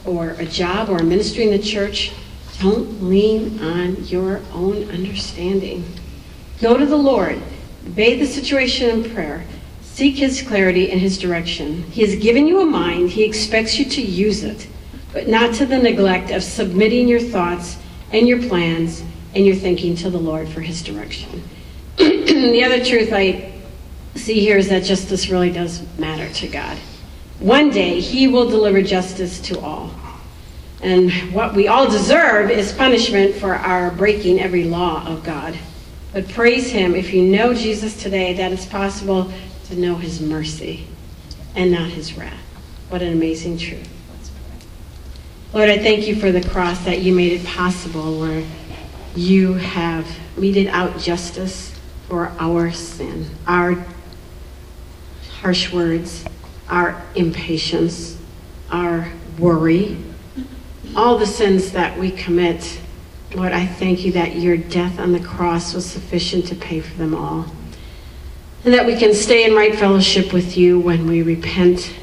or 0.05 0.31
a 0.31 0.47
job 0.47 0.89
or 0.89 0.97
a 0.99 1.05
ministry 1.05 1.45
in 1.45 1.51
the 1.53 1.61
church, 1.61 2.11
don't 2.61 3.05
lean 3.05 3.63
on 3.63 4.05
your 4.07 4.41
own 4.53 4.91
understanding. 4.91 5.85
Go 6.61 6.77
to 6.77 6.87
the 6.87 6.97
Lord, 6.97 7.41
bathe 7.95 8.19
the 8.19 8.27
situation 8.27 8.91
in 8.91 9.11
prayer, 9.15 9.45
seek 9.81 10.17
His 10.17 10.43
clarity 10.43 10.91
and 10.91 11.01
His 11.01 11.17
direction. 11.17 11.85
He 11.85 12.03
has 12.03 12.17
given 12.17 12.49
you 12.49 12.61
a 12.61 12.67
mind, 12.67 13.11
He 13.11 13.23
expects 13.23 13.79
you 13.79 13.85
to 13.85 14.03
use 14.03 14.43
it, 14.43 14.67
but 15.13 15.29
not 15.29 15.55
to 15.57 15.67
the 15.67 15.79
neglect 15.79 16.31
of 16.31 16.43
submitting 16.43 17.07
your 17.07 17.21
thoughts 17.21 17.77
and 18.13 18.27
your 18.27 18.43
plans 18.43 19.05
and 19.35 19.47
your 19.47 19.55
thinking 19.55 19.95
to 19.97 20.11
the 20.11 20.19
Lord 20.19 20.49
for 20.49 20.61
His 20.61 20.83
direction. 20.83 21.45
the 21.97 22.65
other 22.65 22.85
truth 22.85 23.13
I 23.13 23.53
see 24.17 24.41
here 24.41 24.59
is 24.59 24.69
that 24.69 24.83
justice 24.83 25.29
really 25.29 25.53
does 25.53 25.87
matter 25.97 26.29
to 26.35 26.49
God. 26.49 26.77
One 27.39 27.71
day, 27.71 28.01
He 28.01 28.27
will 28.27 28.51
deliver 28.51 28.83
justice 28.83 29.39
to 29.43 29.61
all. 29.61 29.93
And 30.83 31.13
what 31.33 31.55
we 31.55 31.69
all 31.69 31.89
deserve 31.89 32.51
is 32.51 32.73
punishment 32.73 33.37
for 33.37 33.55
our 33.55 33.93
breaking 33.93 34.41
every 34.41 34.65
law 34.65 35.07
of 35.07 35.23
God. 35.23 35.57
But 36.13 36.29
praise 36.29 36.71
Him 36.71 36.95
if 36.95 37.13
you 37.13 37.23
know 37.23 37.55
Jesus 37.55 38.01
today, 38.01 38.35
that 38.35 38.53
it's 38.53 38.67
possible 38.67 39.31
to 39.67 39.77
know 39.77 39.97
His 39.97 40.21
mercy 40.21 40.87
and 41.55 41.71
not 41.71 41.91
His 41.91 42.17
wrath. 42.17 42.41
What 42.89 43.03
an 43.03 43.13
amazing 43.13 43.59
truth. 43.59 43.89
Lord, 45.53 45.71
I 45.71 45.79
thank 45.79 46.07
you 46.07 46.17
for 46.17 46.31
the 46.31 46.47
cross 46.47 46.85
that 46.85 47.01
you 47.01 47.15
made 47.15 47.33
it 47.33 47.47
possible 47.47 48.21
where 48.21 48.47
you 49.15 49.55
have 49.55 50.07
meted 50.37 50.69
out 50.69 50.99
justice 50.99 51.79
for 52.07 52.33
our 52.39 52.71
sin, 52.71 53.27
our 53.47 53.85
harsh 55.41 55.73
words, 55.73 56.25
our 56.69 57.03
impatience, 57.15 58.19
our 58.71 59.11
worry, 59.39 59.97
all 60.95 61.19
the 61.19 61.27
sins 61.27 61.73
that 61.73 61.99
we 61.99 62.11
commit, 62.11 62.81
Lord, 63.35 63.53
I 63.53 63.67
thank 63.67 64.05
you 64.07 64.13
that 64.13 64.37
your 64.37 64.57
death 64.57 64.99
on 64.99 65.13
the 65.13 65.21
cross 65.21 65.75
was 65.75 65.85
sufficient 65.85 66.47
to 66.47 66.55
pay 66.55 66.81
for 66.81 66.97
them 66.97 67.15
all. 67.15 67.47
And 68.65 68.73
that 68.73 68.87
we 68.87 68.97
can 68.97 69.13
stay 69.13 69.45
in 69.45 69.55
right 69.55 69.75
fellowship 69.75 70.33
with 70.33 70.57
you 70.57 70.81
when 70.81 71.07
we 71.07 71.23
repent 71.23 71.95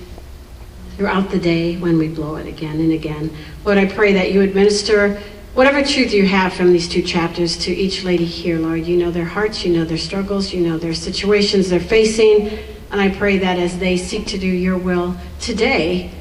throughout 0.96 1.32
the 1.32 1.40
day, 1.40 1.78
when 1.78 1.98
we 1.98 2.08
blow 2.08 2.36
it 2.36 2.48
again 2.48 2.80
and 2.80 2.92
again. 2.92 3.36
Lord, 3.66 3.78
I 3.78 3.86
pray 3.86 4.14
that 4.14 4.32
you 4.32 4.42
administer 4.42 5.20
whatever 5.56 5.82
truth 5.82 6.14
you 6.14 6.28
have 6.28 6.54
from 6.54 6.72
these 6.72 6.88
two 6.88 7.02
chapters 7.02 7.58
to 7.58 7.72
each 7.72 8.04
lady 8.04 8.26
here, 8.26 8.60
Lord. 8.60 8.86
You 8.86 8.98
know 8.98 9.10
their 9.10 9.26
hearts, 9.26 9.66
you 9.66 9.74
know 9.74 9.84
their 9.84 9.98
struggles, 9.98 10.54
you 10.54 10.62
know 10.62 10.78
their 10.78 10.94
situations 10.94 11.70
they're 11.70 11.80
facing. 11.80 12.60
And 12.92 13.02
I 13.02 13.10
pray 13.10 13.40
that 13.40 13.58
as 13.58 13.80
they 13.80 13.98
seek 13.98 14.28
to 14.28 14.38
do 14.38 14.48
your 14.48 14.78
will 14.78 15.18
today, 15.42 16.12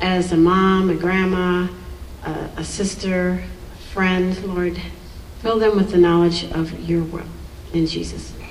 as 0.00 0.32
a 0.32 0.36
mom, 0.36 0.90
a 0.90 0.94
grandma, 0.94 1.68
a, 2.24 2.30
a 2.58 2.64
sister, 2.64 3.42
friend, 3.92 4.42
Lord. 4.44 4.80
Fill 5.42 5.58
them 5.58 5.76
with 5.76 5.90
the 5.90 5.98
knowledge 5.98 6.50
of 6.50 6.88
your 6.88 7.02
will. 7.02 7.26
In 7.74 7.86
Jesus' 7.86 8.32
name. 8.38 8.41